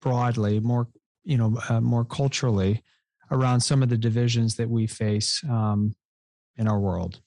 [0.00, 0.88] broadly, more
[1.24, 2.82] you know, uh, more culturally
[3.30, 5.94] around some of the divisions that we face um,
[6.56, 7.20] in our world.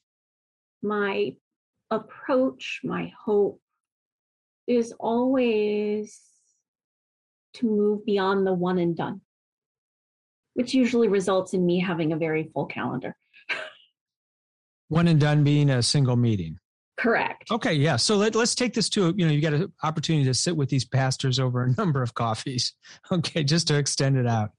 [0.82, 1.36] My
[1.92, 3.60] approach, my hope,
[4.68, 6.22] is always
[7.56, 9.22] to move beyond the one and done
[10.60, 13.16] which usually results in me having a very full calendar.
[14.90, 16.58] One and done being a single meeting.
[17.00, 17.50] Correct.
[17.50, 17.96] Okay, yeah.
[17.96, 20.70] So let, let's take this to, you know, you got an opportunity to sit with
[20.70, 22.74] these pastors over a number of coffees.
[23.12, 24.52] Okay, just to extend it out.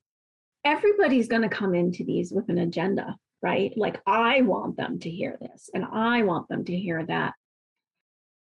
[0.65, 3.73] Everybody's going to come into these with an agenda, right?
[3.77, 7.35] Like, I want them to hear this and I want them to hear that.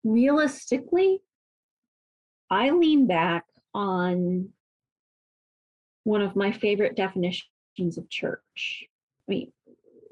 [0.02, 1.20] Realistically,
[2.50, 4.48] I lean back on
[6.04, 8.84] one of my favorite definitions of church.
[9.28, 9.52] I mean,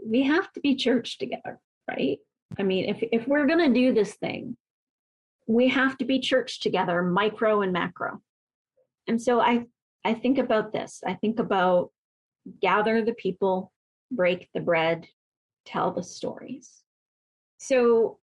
[0.05, 1.59] we have to be church together,
[1.89, 2.19] right?
[2.59, 4.57] I mean, if if we're going to do this thing,
[5.47, 8.21] we have to be church together, micro and macro.
[9.07, 9.67] And so I
[10.05, 11.03] I think about this.
[11.07, 11.91] I think about
[12.61, 13.73] gather the people,
[14.11, 15.07] break the bread,
[15.65, 16.83] tell the stories.
[17.59, 18.19] So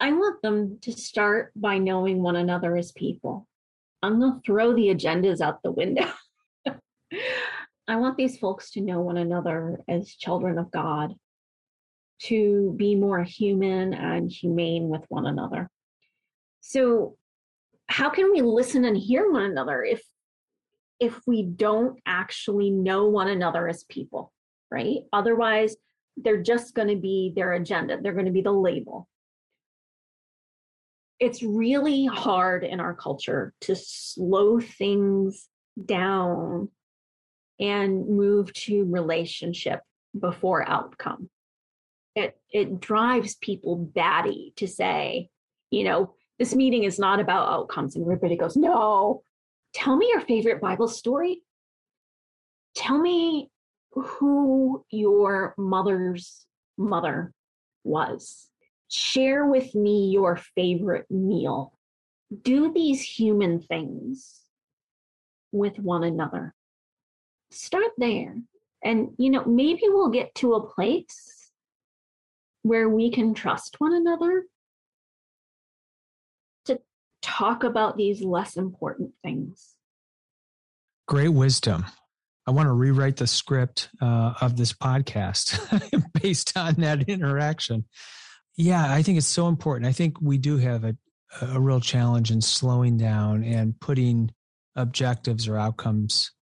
[0.00, 3.48] I want them to start by knowing one another as people.
[4.02, 6.10] I'm going to throw the agendas out the window.
[7.88, 11.14] I want these folks to know one another as children of God,
[12.24, 15.70] to be more human and humane with one another.
[16.60, 17.16] So,
[17.86, 20.02] how can we listen and hear one another if
[21.00, 24.32] if we don't actually know one another as people,
[24.70, 25.00] right?
[25.12, 25.76] Otherwise,
[26.16, 29.08] they're just going to be their agenda, they're going to be the label.
[31.20, 35.48] It's really hard in our culture to slow things
[35.82, 36.70] down
[37.60, 39.80] and move to relationship
[40.18, 41.28] before outcome.
[42.14, 45.30] It it drives people batty to say,
[45.70, 47.96] you know, this meeting is not about outcomes.
[47.96, 49.22] And everybody goes, no,
[49.72, 51.42] tell me your favorite Bible story.
[52.74, 53.50] Tell me
[53.92, 56.46] who your mother's
[56.76, 57.32] mother
[57.84, 58.48] was.
[58.88, 61.78] Share with me your favorite meal.
[62.42, 64.40] Do these human things
[65.52, 66.54] with one another.
[67.50, 68.36] Start there.
[68.82, 71.43] And, you know, maybe we'll get to a place
[72.64, 74.44] where we can trust one another
[76.64, 76.80] to
[77.20, 79.74] talk about these less important things.
[81.06, 81.84] Great wisdom.
[82.46, 85.58] I want to rewrite the script uh, of this podcast
[86.22, 87.84] based on that interaction.
[88.56, 89.86] Yeah, I think it's so important.
[89.86, 90.96] I think we do have a,
[91.42, 94.30] a real challenge in slowing down and putting
[94.74, 96.32] objectives or outcomes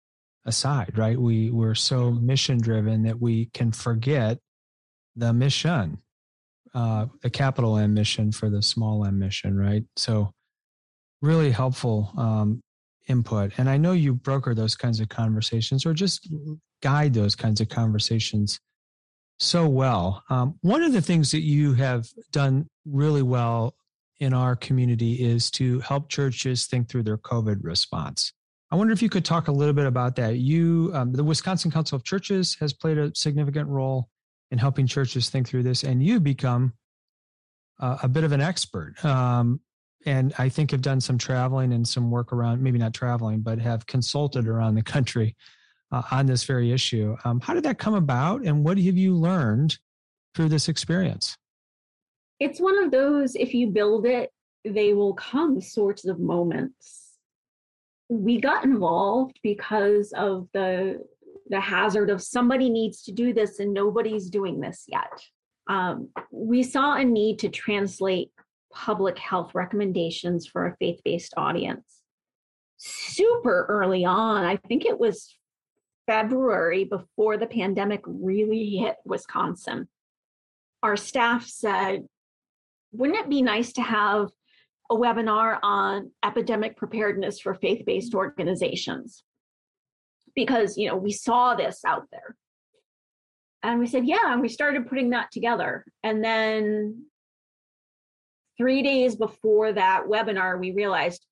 [0.45, 1.19] aside, right?
[1.19, 4.39] We we're so mission driven that we can forget
[5.17, 5.99] the mission,
[6.75, 9.85] uh, the capital M mission for the small M mission, right?
[9.97, 10.33] So
[11.21, 12.61] really helpful um,
[13.09, 13.53] input.
[13.59, 16.29] And I know you broker those kinds of conversations or just
[16.83, 18.59] guide those kinds of conversations
[19.39, 20.23] so well.
[20.31, 23.75] Um, one of the things that you have done really well
[24.21, 28.33] in our community is to help churches think through their COVID response.
[28.71, 30.39] I wonder if you could talk a little bit about that.
[30.39, 34.09] You, um, the Wisconsin Council of Churches has played a significant role
[34.53, 36.75] in helping churches think through this, and you become
[37.81, 39.03] uh, a bit of an expert.
[39.05, 39.61] Um,
[40.05, 43.59] and I think have done some traveling and some work around, maybe not traveling, but
[43.59, 45.37] have consulted around the country
[45.91, 47.17] uh, on this very issue.
[47.25, 49.79] Um, how did that come about, and what have you learned
[50.35, 51.37] through this experience?
[52.39, 54.31] It's one of those, if you build it,
[54.65, 57.11] they will come sorts of moments.
[58.11, 61.05] We got involved because of the
[61.53, 65.13] the hazard of somebody needs to do this and nobody's doing this yet.
[65.69, 68.31] Um, we saw a need to translate
[68.73, 72.01] public health recommendations for a faith based audience.
[72.79, 75.37] Super early on, I think it was
[76.07, 79.89] February before the pandemic really hit Wisconsin.
[80.83, 82.07] Our staff said,
[82.93, 84.31] wouldn't it be nice to have
[84.91, 89.23] a webinar on epidemic preparedness for faith based organizations?
[90.35, 92.37] Because, you know, we saw this out there.
[93.63, 95.85] And we said, yeah, and we started putting that together.
[96.03, 97.07] And then
[98.59, 101.25] three days before that webinar, we realized,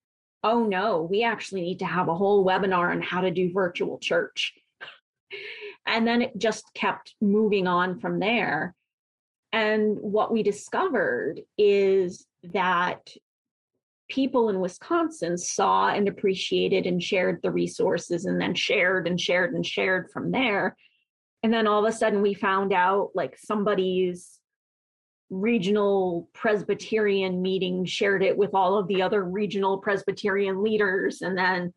[0.43, 3.99] oh no, we actually need to have a whole webinar on how to do virtual
[3.99, 4.53] church.
[5.85, 8.75] and then it just kept moving on from there.
[9.51, 13.09] And what we discovered is that
[14.11, 19.53] people in Wisconsin saw and appreciated and shared the resources and then shared and shared
[19.53, 20.75] and shared from there.
[21.43, 24.37] And then all of a sudden we found out like somebody's
[25.29, 31.21] regional Presbyterian meeting shared it with all of the other regional Presbyterian leaders.
[31.21, 31.73] And then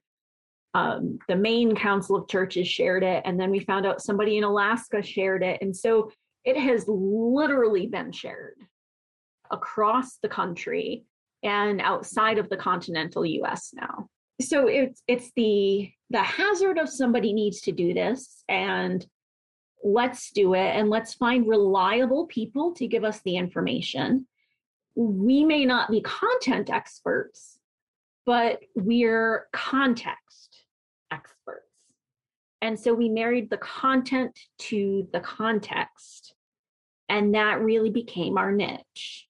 [0.74, 3.22] um, the Maine council of churches shared it.
[3.24, 5.62] And then we found out somebody in Alaska shared it.
[5.62, 6.10] And so
[6.44, 8.56] it has literally been shared
[9.52, 11.04] across the country
[11.44, 14.08] and outside of the continental US now.
[14.40, 19.06] So it's it's the the hazard of somebody needs to do this and
[19.84, 24.26] let's do it and let's find reliable people to give us the information.
[24.96, 27.58] We may not be content experts,
[28.24, 30.64] but we're context
[31.10, 31.60] experts.
[32.62, 36.34] And so we married the content to the context.
[37.10, 39.28] And that really became our niche.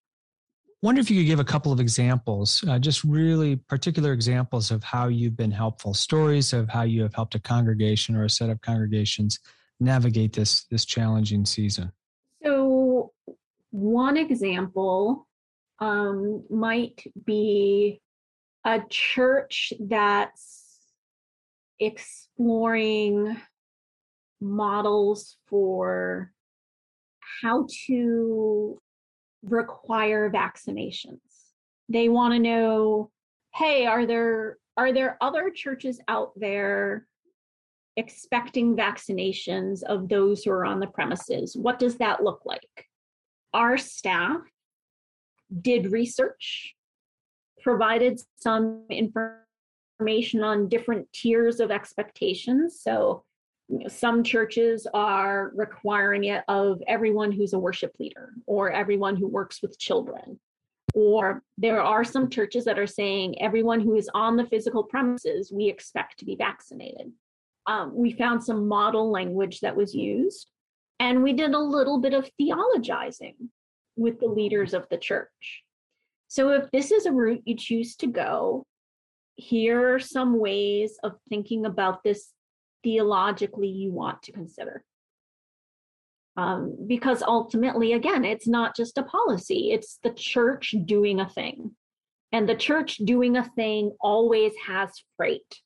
[0.84, 4.84] Wonder if you could give a couple of examples, uh, just really particular examples of
[4.84, 8.50] how you've been helpful, stories of how you have helped a congregation or a set
[8.50, 9.40] of congregations
[9.80, 11.90] navigate this this challenging season?
[12.44, 13.12] So,
[13.70, 15.26] one example
[15.78, 18.02] um, might be
[18.66, 20.80] a church that's
[21.80, 23.40] exploring
[24.38, 26.30] models for
[27.40, 28.82] how to
[29.44, 31.20] require vaccinations.
[31.88, 33.10] They want to know,
[33.54, 37.06] hey, are there are there other churches out there
[37.96, 41.56] expecting vaccinations of those who are on the premises.
[41.56, 42.86] What does that look like?
[43.52, 44.40] Our staff
[45.60, 46.74] did research,
[47.62, 52.80] provided some information on different tiers of expectations.
[52.82, 53.24] So,
[53.88, 59.62] some churches are requiring it of everyone who's a worship leader or everyone who works
[59.62, 60.38] with children.
[60.94, 65.50] Or there are some churches that are saying everyone who is on the physical premises,
[65.52, 67.10] we expect to be vaccinated.
[67.66, 70.50] Um, we found some model language that was used,
[71.00, 73.34] and we did a little bit of theologizing
[73.96, 75.62] with the leaders of the church.
[76.28, 78.66] So, if this is a route you choose to go,
[79.36, 82.32] here are some ways of thinking about this
[82.84, 84.84] theologically you want to consider.
[86.36, 91.72] Um, because ultimately, again, it's not just a policy, it's the church doing a thing.
[92.32, 95.60] And the church doing a thing always has freight,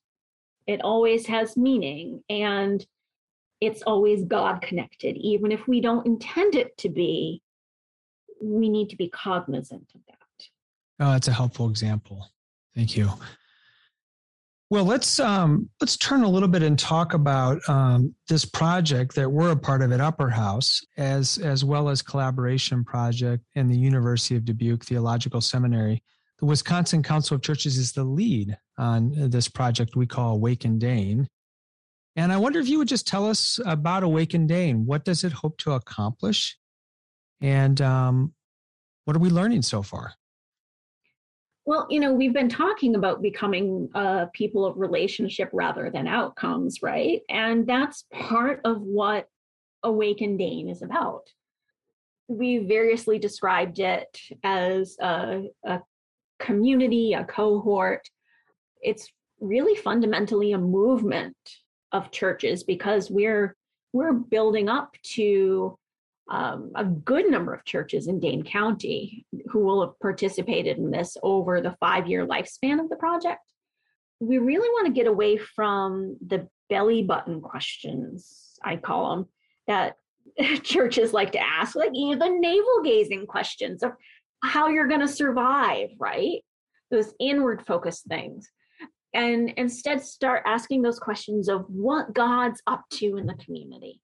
[0.67, 2.85] it always has meaning, and
[3.59, 5.17] it's always God connected.
[5.17, 7.41] Even if we don't intend it to be,
[8.41, 10.15] we need to be cognizant of that.
[11.01, 12.29] Oh, that's a helpful example.
[12.75, 13.09] Thank you.
[14.71, 19.27] Well, let's um, let's turn a little bit and talk about um, this project that
[19.27, 23.77] we're a part of at Upper House, as as well as collaboration project in the
[23.77, 26.03] University of Dubuque Theological Seminary.
[26.37, 31.27] The Wisconsin Council of Churches is the lead on this project we call Awaken Dane.
[32.15, 34.85] And I wonder if you would just tell us about Awaken Dane.
[34.85, 36.57] What does it hope to accomplish?
[37.41, 38.33] And um,
[39.05, 40.13] what are we learning so far?
[41.65, 46.81] Well, you know, we've been talking about becoming uh, people of relationship rather than outcomes,
[46.81, 47.21] right?
[47.29, 49.27] And that's part of what
[49.83, 51.29] Awaken Dane is about.
[52.27, 55.81] We variously described it as a, a
[56.39, 58.09] community, a cohort.
[58.81, 59.07] It's
[59.39, 61.37] really fundamentally a movement
[61.91, 63.55] of churches because we're
[63.93, 65.77] we're building up to
[66.29, 71.17] um, a good number of churches in Dane County who will have participated in this
[71.23, 73.41] over the five year lifespan of the project.
[74.19, 79.25] We really want to get away from the belly button questions, I call them,
[79.67, 79.95] that
[80.63, 83.93] churches like to ask, like you know, the navel gazing questions of
[84.43, 86.43] how you're going to survive, right?
[86.91, 88.47] Those inward focused things.
[89.15, 93.99] And instead, start asking those questions of what God's up to in the community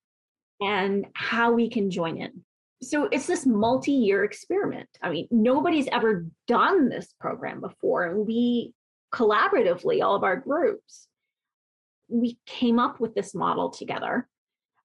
[0.61, 2.43] and how we can join in.
[2.83, 4.89] So it's this multi year experiment.
[5.01, 8.03] I mean, nobody's ever done this program before.
[8.03, 8.73] And we
[9.13, 11.07] collaboratively, all of our groups,
[12.07, 14.27] we came up with this model together.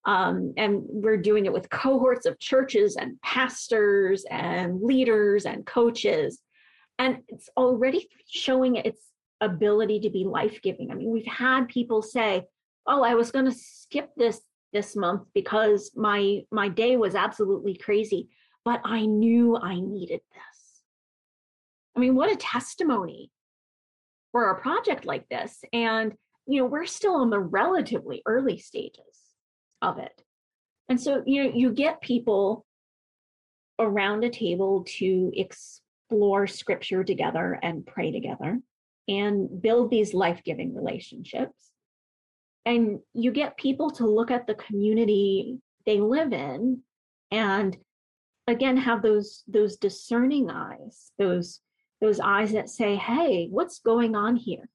[0.06, 6.40] Um, and we're doing it with cohorts of churches and pastors and leaders and coaches.
[6.98, 9.00] And it's already showing its
[9.42, 10.90] ability to be life giving.
[10.90, 12.44] I mean, we've had people say,
[12.86, 14.40] Oh, I was going to skip this
[14.72, 18.28] this month because my my day was absolutely crazy
[18.64, 20.82] but i knew i needed this.
[21.96, 23.30] I mean what a testimony
[24.32, 25.62] for a project like this.
[25.72, 26.14] And
[26.46, 29.00] you know we're still in the relatively early stages
[29.82, 30.22] of it.
[30.88, 32.64] And so you know you get people
[33.78, 38.60] around a table to explore scripture together and pray together
[39.08, 41.69] and build these life-giving relationships
[42.66, 46.82] and you get people to look at the community they live in
[47.30, 47.76] and
[48.46, 51.60] again have those those discerning eyes those
[52.00, 54.68] those eyes that say hey what's going on here?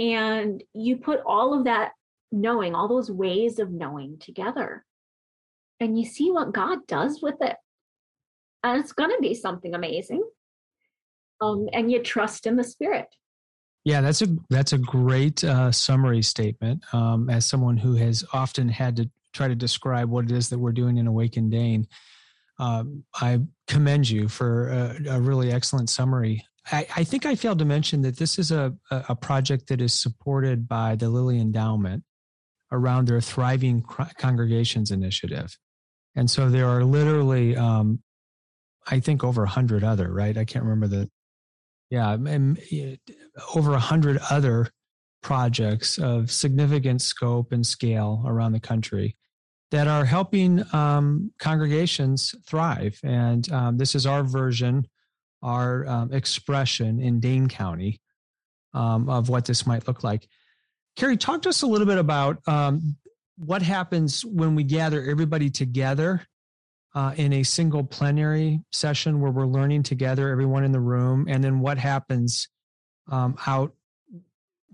[0.00, 1.92] And you put all of that
[2.30, 4.84] knowing all those ways of knowing together
[5.80, 7.56] and you see what god does with it.
[8.62, 10.22] And it's going to be something amazing.
[11.40, 13.06] Um, and you trust in the spirit
[13.84, 16.82] yeah, that's a that's a great uh, summary statement.
[16.92, 20.58] Um, as someone who has often had to try to describe what it is that
[20.58, 21.86] we're doing in Awaken Dane,
[22.58, 26.44] um, I commend you for a, a really excellent summary.
[26.70, 29.94] I, I, think I failed to mention that this is a, a project that is
[29.94, 32.04] supported by the Lilly Endowment
[32.70, 33.82] around their Thriving
[34.18, 35.56] Congregations Initiative,
[36.14, 38.02] and so there are literally, um,
[38.86, 40.12] I think, over a hundred other.
[40.12, 41.10] Right, I can't remember the
[41.90, 42.58] yeah, and
[43.54, 44.70] over a hundred other
[45.22, 49.16] projects of significant scope and scale around the country
[49.70, 52.98] that are helping um, congregations thrive.
[53.02, 54.86] And um, this is our version,
[55.42, 58.00] our um, expression in Dane County
[58.74, 60.26] um, of what this might look like.
[60.96, 62.96] Kerri, talk to us a little bit about um,
[63.36, 66.22] what happens when we gather everybody together
[66.94, 71.42] uh, in a single plenary session where we're learning together, everyone in the room, and
[71.42, 72.48] then what happens
[73.10, 73.72] um, out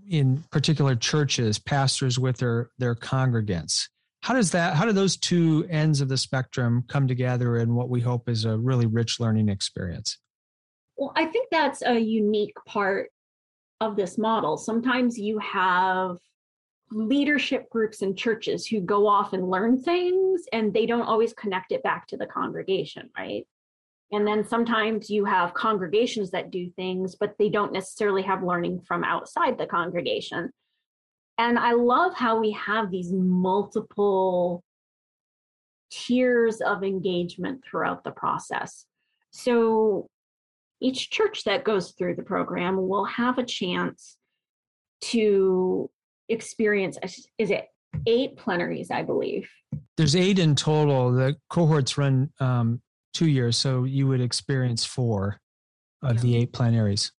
[0.09, 3.89] in particular churches, pastors with their their congregants.
[4.21, 4.75] How does that?
[4.75, 8.45] How do those two ends of the spectrum come together in what we hope is
[8.45, 10.17] a really rich learning experience?
[10.97, 13.09] Well, I think that's a unique part
[13.81, 14.57] of this model.
[14.57, 16.17] Sometimes you have
[16.91, 21.71] leadership groups and churches who go off and learn things and they don't always connect
[21.71, 23.47] it back to the congregation, right?
[24.11, 28.81] And then sometimes you have congregations that do things, but they don't necessarily have learning
[28.81, 30.51] from outside the congregation.
[31.37, 34.63] And I love how we have these multiple
[35.89, 38.85] tiers of engagement throughout the process.
[39.31, 40.07] So
[40.79, 44.17] each church that goes through the program will have a chance
[45.01, 45.89] to
[46.29, 46.97] experience
[47.37, 47.67] is it
[48.07, 49.49] eight plenaries i believe
[49.97, 52.81] there's eight in total the cohorts run um,
[53.13, 55.39] two years so you would experience four
[56.01, 56.21] of yeah.
[56.21, 57.11] the eight plenaries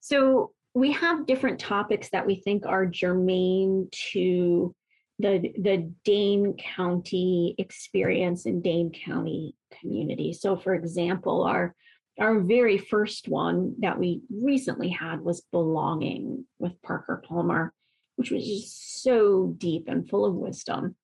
[0.00, 4.74] so we have different topics that we think are germane to
[5.18, 10.32] the the Dane County experience in Dane County community.
[10.32, 11.74] So for example, our
[12.20, 17.72] our very first one that we recently had was belonging with Parker Palmer,
[18.18, 20.96] which was just so deep and full of wisdom.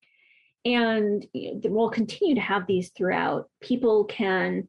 [0.65, 3.49] And we'll continue to have these throughout.
[3.61, 4.69] People can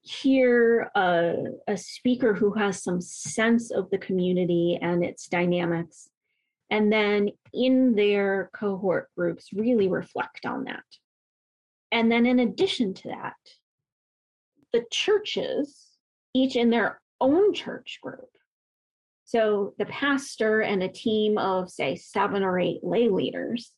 [0.00, 1.34] hear a,
[1.68, 6.08] a speaker who has some sense of the community and its dynamics
[6.70, 10.82] and then in their cohort groups really reflect on that
[11.92, 13.36] and then in addition to that
[14.72, 15.86] the churches
[16.34, 18.30] each in their own church group
[19.32, 23.72] so the pastor and a team of say seven or eight lay leaders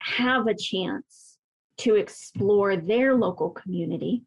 [0.00, 1.38] have a chance
[1.78, 4.24] to explore their local community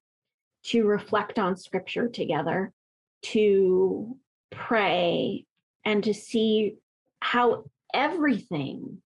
[0.64, 2.74] to reflect on scripture together
[3.22, 4.18] to
[4.50, 5.46] pray
[5.86, 6.78] and to see
[7.20, 9.04] how everything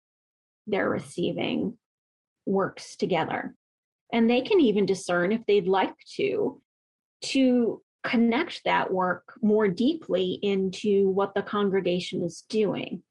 [0.68, 1.76] they're receiving
[2.46, 3.52] works together.
[4.12, 6.62] And they can even discern if they'd like to,
[7.22, 13.02] to connect that work more deeply into what the congregation is doing.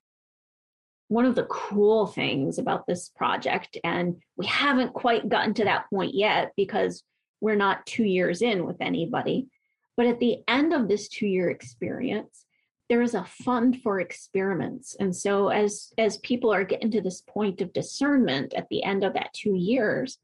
[1.10, 5.90] One of the cool things about this project, and we haven't quite gotten to that
[5.90, 7.04] point yet because
[7.42, 9.48] we're not two years in with anybody,
[9.98, 12.46] but at the end of this two year experience,
[12.90, 17.22] there is a fund for experiments and so as as people are getting to this
[17.22, 20.20] point of discernment at the end of that two years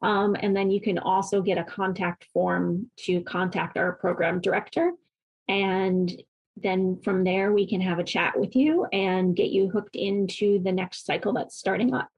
[0.02, 4.92] Um, and then you can also get a contact form to contact our program director.
[5.48, 6.12] And
[6.58, 10.62] then from there, we can have a chat with you and get you hooked into
[10.62, 12.10] the next cycle that's starting up.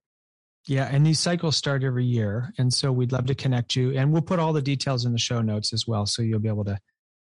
[0.68, 2.52] Yeah, and these cycles start every year.
[2.58, 3.96] And so we'd love to connect you.
[3.96, 6.08] And we'll put all the details in the show notes as well.
[6.08, 6.80] So you'll be able to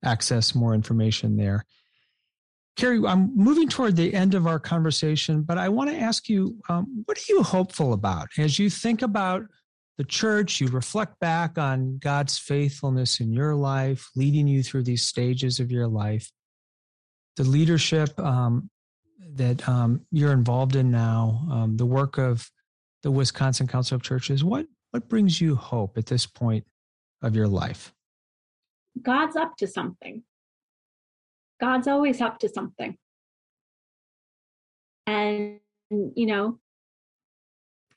[0.04, 1.64] access more information there.
[2.76, 6.56] Kerri, I'm moving toward the end of our conversation, but I want to ask you
[6.68, 9.42] um, what are you hopeful about as you think about
[9.98, 10.60] the church?
[10.60, 15.70] You reflect back on God's faithfulness in your life, leading you through these stages of
[15.70, 16.30] your life,
[17.36, 18.70] the leadership um,
[19.34, 22.50] that um, you're involved in now, um, the work of
[23.02, 24.42] the Wisconsin Council of Churches.
[24.42, 26.64] What, what brings you hope at this point
[27.20, 27.92] of your life?
[29.00, 30.22] God's up to something.
[31.62, 32.96] God's always up to something.
[35.06, 35.60] And,
[35.90, 36.58] you know,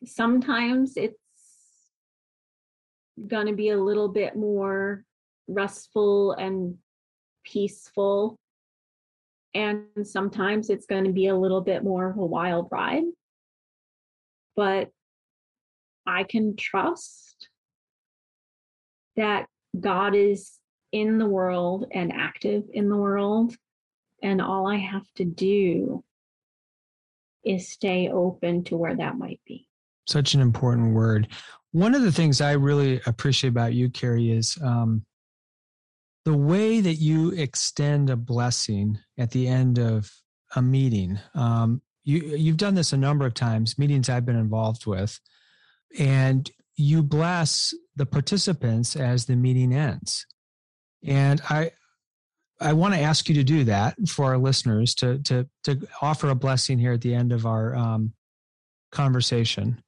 [0.06, 1.18] sometimes it's
[3.28, 5.04] going to be a little bit more
[5.48, 6.78] restful and
[7.44, 8.38] peaceful.
[9.56, 13.06] And sometimes it's going to be a little bit more of a wild ride.
[14.56, 14.92] But
[16.06, 17.50] I can trust
[19.16, 19.48] that
[19.80, 20.55] God is
[20.96, 23.54] in the world and active in the world.
[24.24, 26.06] And all I have to do
[27.44, 29.68] is stay open to where that might be.
[30.08, 31.28] Such an important word.
[31.74, 35.06] One of the things I really appreciate about you, Kerri, is um,
[36.24, 40.10] the way that you extend a blessing at the end of
[40.56, 41.20] a meeting.
[41.34, 45.20] Um, you you've done this a number of times, meetings I've been involved with,
[46.00, 50.26] and you bless the participants as the meeting ends.
[51.06, 51.72] And I
[52.60, 56.30] I want to ask you to do that for our listeners to to to offer
[56.30, 58.14] a blessing here at the end of our um,
[58.92, 59.82] conversation.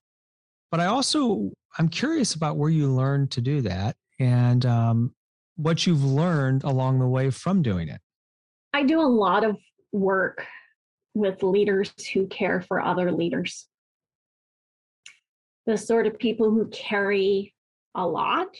[0.72, 5.14] But I also I'm curious about where you learned to do that and um,
[5.56, 8.02] what you've learned along the way from doing it.
[8.74, 9.58] I do a lot of
[9.92, 10.46] work
[11.14, 13.68] with leaders who care for other leaders.
[15.66, 17.54] The sort of people who carry
[17.96, 18.56] a lot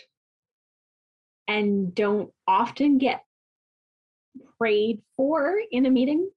[1.48, 3.24] and don't often get
[4.58, 6.30] prayed for in a meeting.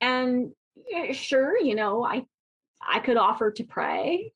[0.00, 0.52] And
[0.92, 2.24] eh, sure, you know, I
[2.86, 4.32] I could offer to pray.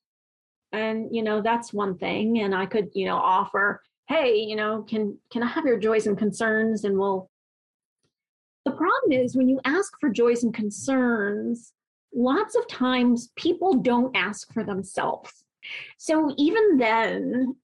[0.71, 4.83] And you know, that's one thing and I could, you know, offer, "Hey, you know,
[4.83, 7.29] can can I have your joys and concerns and we'll
[8.65, 11.71] the problem is when you ask for joys and concerns,
[12.13, 15.31] lots of times people don't ask for themselves.
[15.97, 17.55] So even then,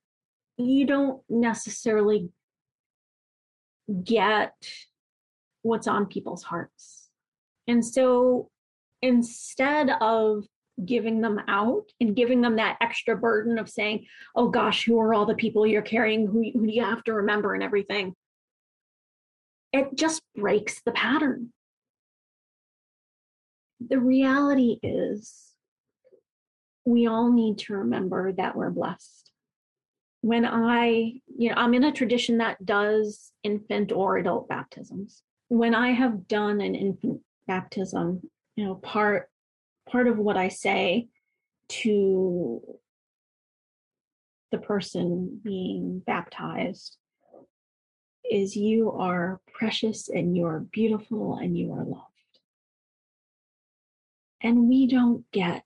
[0.58, 2.30] you don't necessarily
[4.04, 4.54] get
[5.62, 7.10] what's on people's hearts.
[7.68, 8.50] And so
[9.02, 10.46] instead of
[10.84, 15.14] giving them out and giving them that extra burden of saying, oh gosh, who are
[15.14, 16.28] all the people you're carrying?
[16.28, 18.16] Who, who do you have to remember and everything?
[19.74, 21.52] it just breaks the pattern.
[23.86, 25.52] The reality is,
[26.86, 29.23] we all need to remember that we're blessed.
[30.24, 35.22] When I, you know, I'm in a tradition that does infant or adult baptisms.
[35.50, 38.22] When I have done an infant baptism,
[38.56, 39.30] you know, part
[39.92, 41.10] part of what I say
[41.68, 42.62] to
[44.54, 46.96] the person being baptized
[48.24, 52.40] is you are precious and you are beautiful and you are loved.
[54.40, 55.66] And we don't get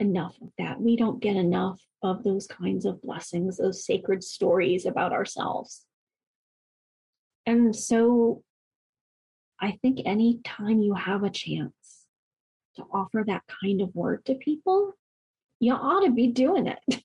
[0.00, 0.80] enough of that.
[0.80, 5.84] We don't get enough of those kinds of blessings, those sacred stories about ourselves.
[7.46, 8.42] And so
[9.60, 11.74] I think anytime you have a chance
[12.76, 14.94] to offer that kind of word to people,
[15.58, 17.02] you ought to be doing it.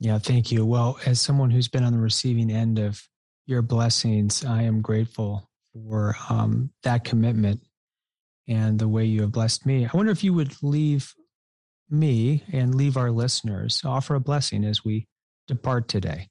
[0.00, 0.66] Yeah, thank you.
[0.66, 3.00] Well, as someone who's been on the receiving end of
[3.46, 4.44] your blessings.
[4.44, 7.60] I am grateful for um, that commitment
[8.48, 9.86] and the way you have blessed me.
[9.86, 11.12] I wonder if you would leave
[11.90, 15.06] me and leave our listeners, offer a blessing as we
[15.46, 16.28] depart today.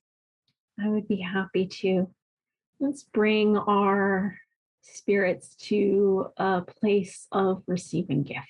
[0.84, 2.10] I would be happy to.
[2.80, 4.38] Let's bring our
[4.82, 8.44] spirits to a place of receiving gifts.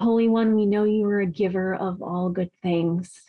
[0.00, 3.20] Holy One, we know you are a giver of all good things.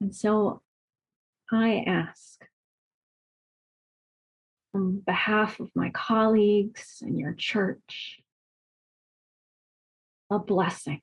[0.00, 0.62] And so
[1.50, 2.44] I ask
[4.74, 8.20] on behalf of my colleagues and your church.
[10.30, 11.00] A blessing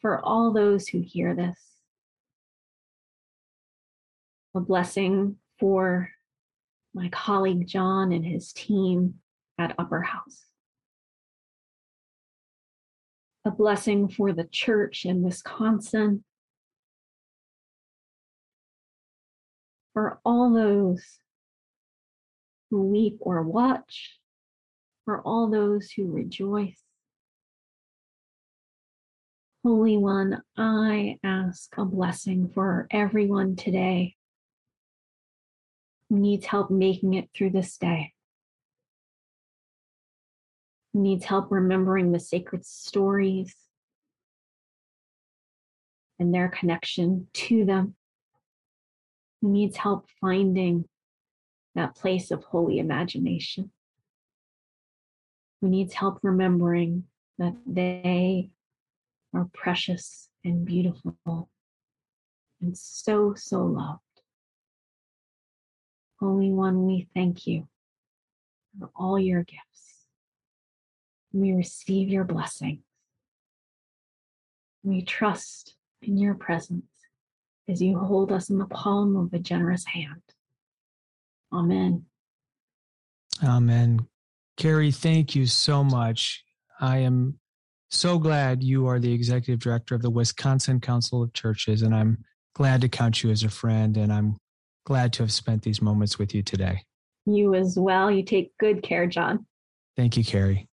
[0.00, 1.58] for all those who hear this,
[4.54, 6.10] a blessing for
[6.92, 9.14] my colleague John and his team
[9.58, 10.44] at Upper House.
[13.44, 16.24] A blessing for the church in Wisconsin.
[19.92, 21.18] For all those
[22.74, 24.18] who weep or watch,
[25.04, 26.80] for all those who rejoice.
[29.62, 34.16] Holy One, I ask a blessing for everyone today.
[36.10, 38.12] Who needs help making it through this day,
[40.92, 43.54] who needs help remembering the sacred stories
[46.18, 47.94] and their connection to them?
[49.42, 50.88] Who needs help finding
[51.74, 53.70] that place of holy imagination,
[55.60, 57.04] who needs help remembering
[57.38, 58.50] that they
[59.34, 61.48] are precious and beautiful
[62.60, 64.00] and so, so loved.
[66.20, 67.68] Holy One, we thank you
[68.78, 70.06] for all your gifts.
[71.32, 72.80] We receive your blessings.
[74.82, 76.86] We trust in your presence
[77.68, 80.22] as you hold us in the palm of a generous hand.
[81.54, 82.04] Amen.
[83.42, 84.06] Amen.
[84.58, 86.44] Kerri, thank you so much.
[86.80, 87.38] I am
[87.90, 92.18] so glad you are the executive director of the Wisconsin Council of Churches, and I'm
[92.54, 94.36] glad to count you as a friend, and I'm
[94.84, 96.82] glad to have spent these moments with you today.
[97.26, 98.10] You as well.
[98.10, 99.46] You take good care, John.
[99.96, 100.66] Thank you, Kerri.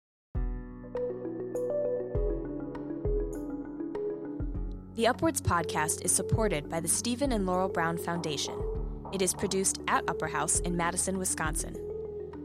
[4.95, 8.78] The Upwards podcast is supported by the Stephen and Laurel Brown Foundation.
[9.11, 11.75] It is produced at Upper House in Madison, Wisconsin.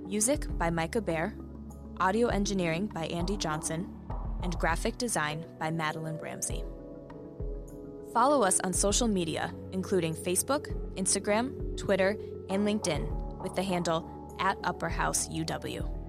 [0.05, 1.33] Music by Micah Behr,
[1.99, 3.93] audio engineering by Andy Johnson,
[4.43, 6.63] and graphic design by Madeline Ramsey.
[8.13, 12.17] Follow us on social media, including Facebook, Instagram, Twitter,
[12.49, 16.02] and LinkedIn, with the handle at Upper House UW.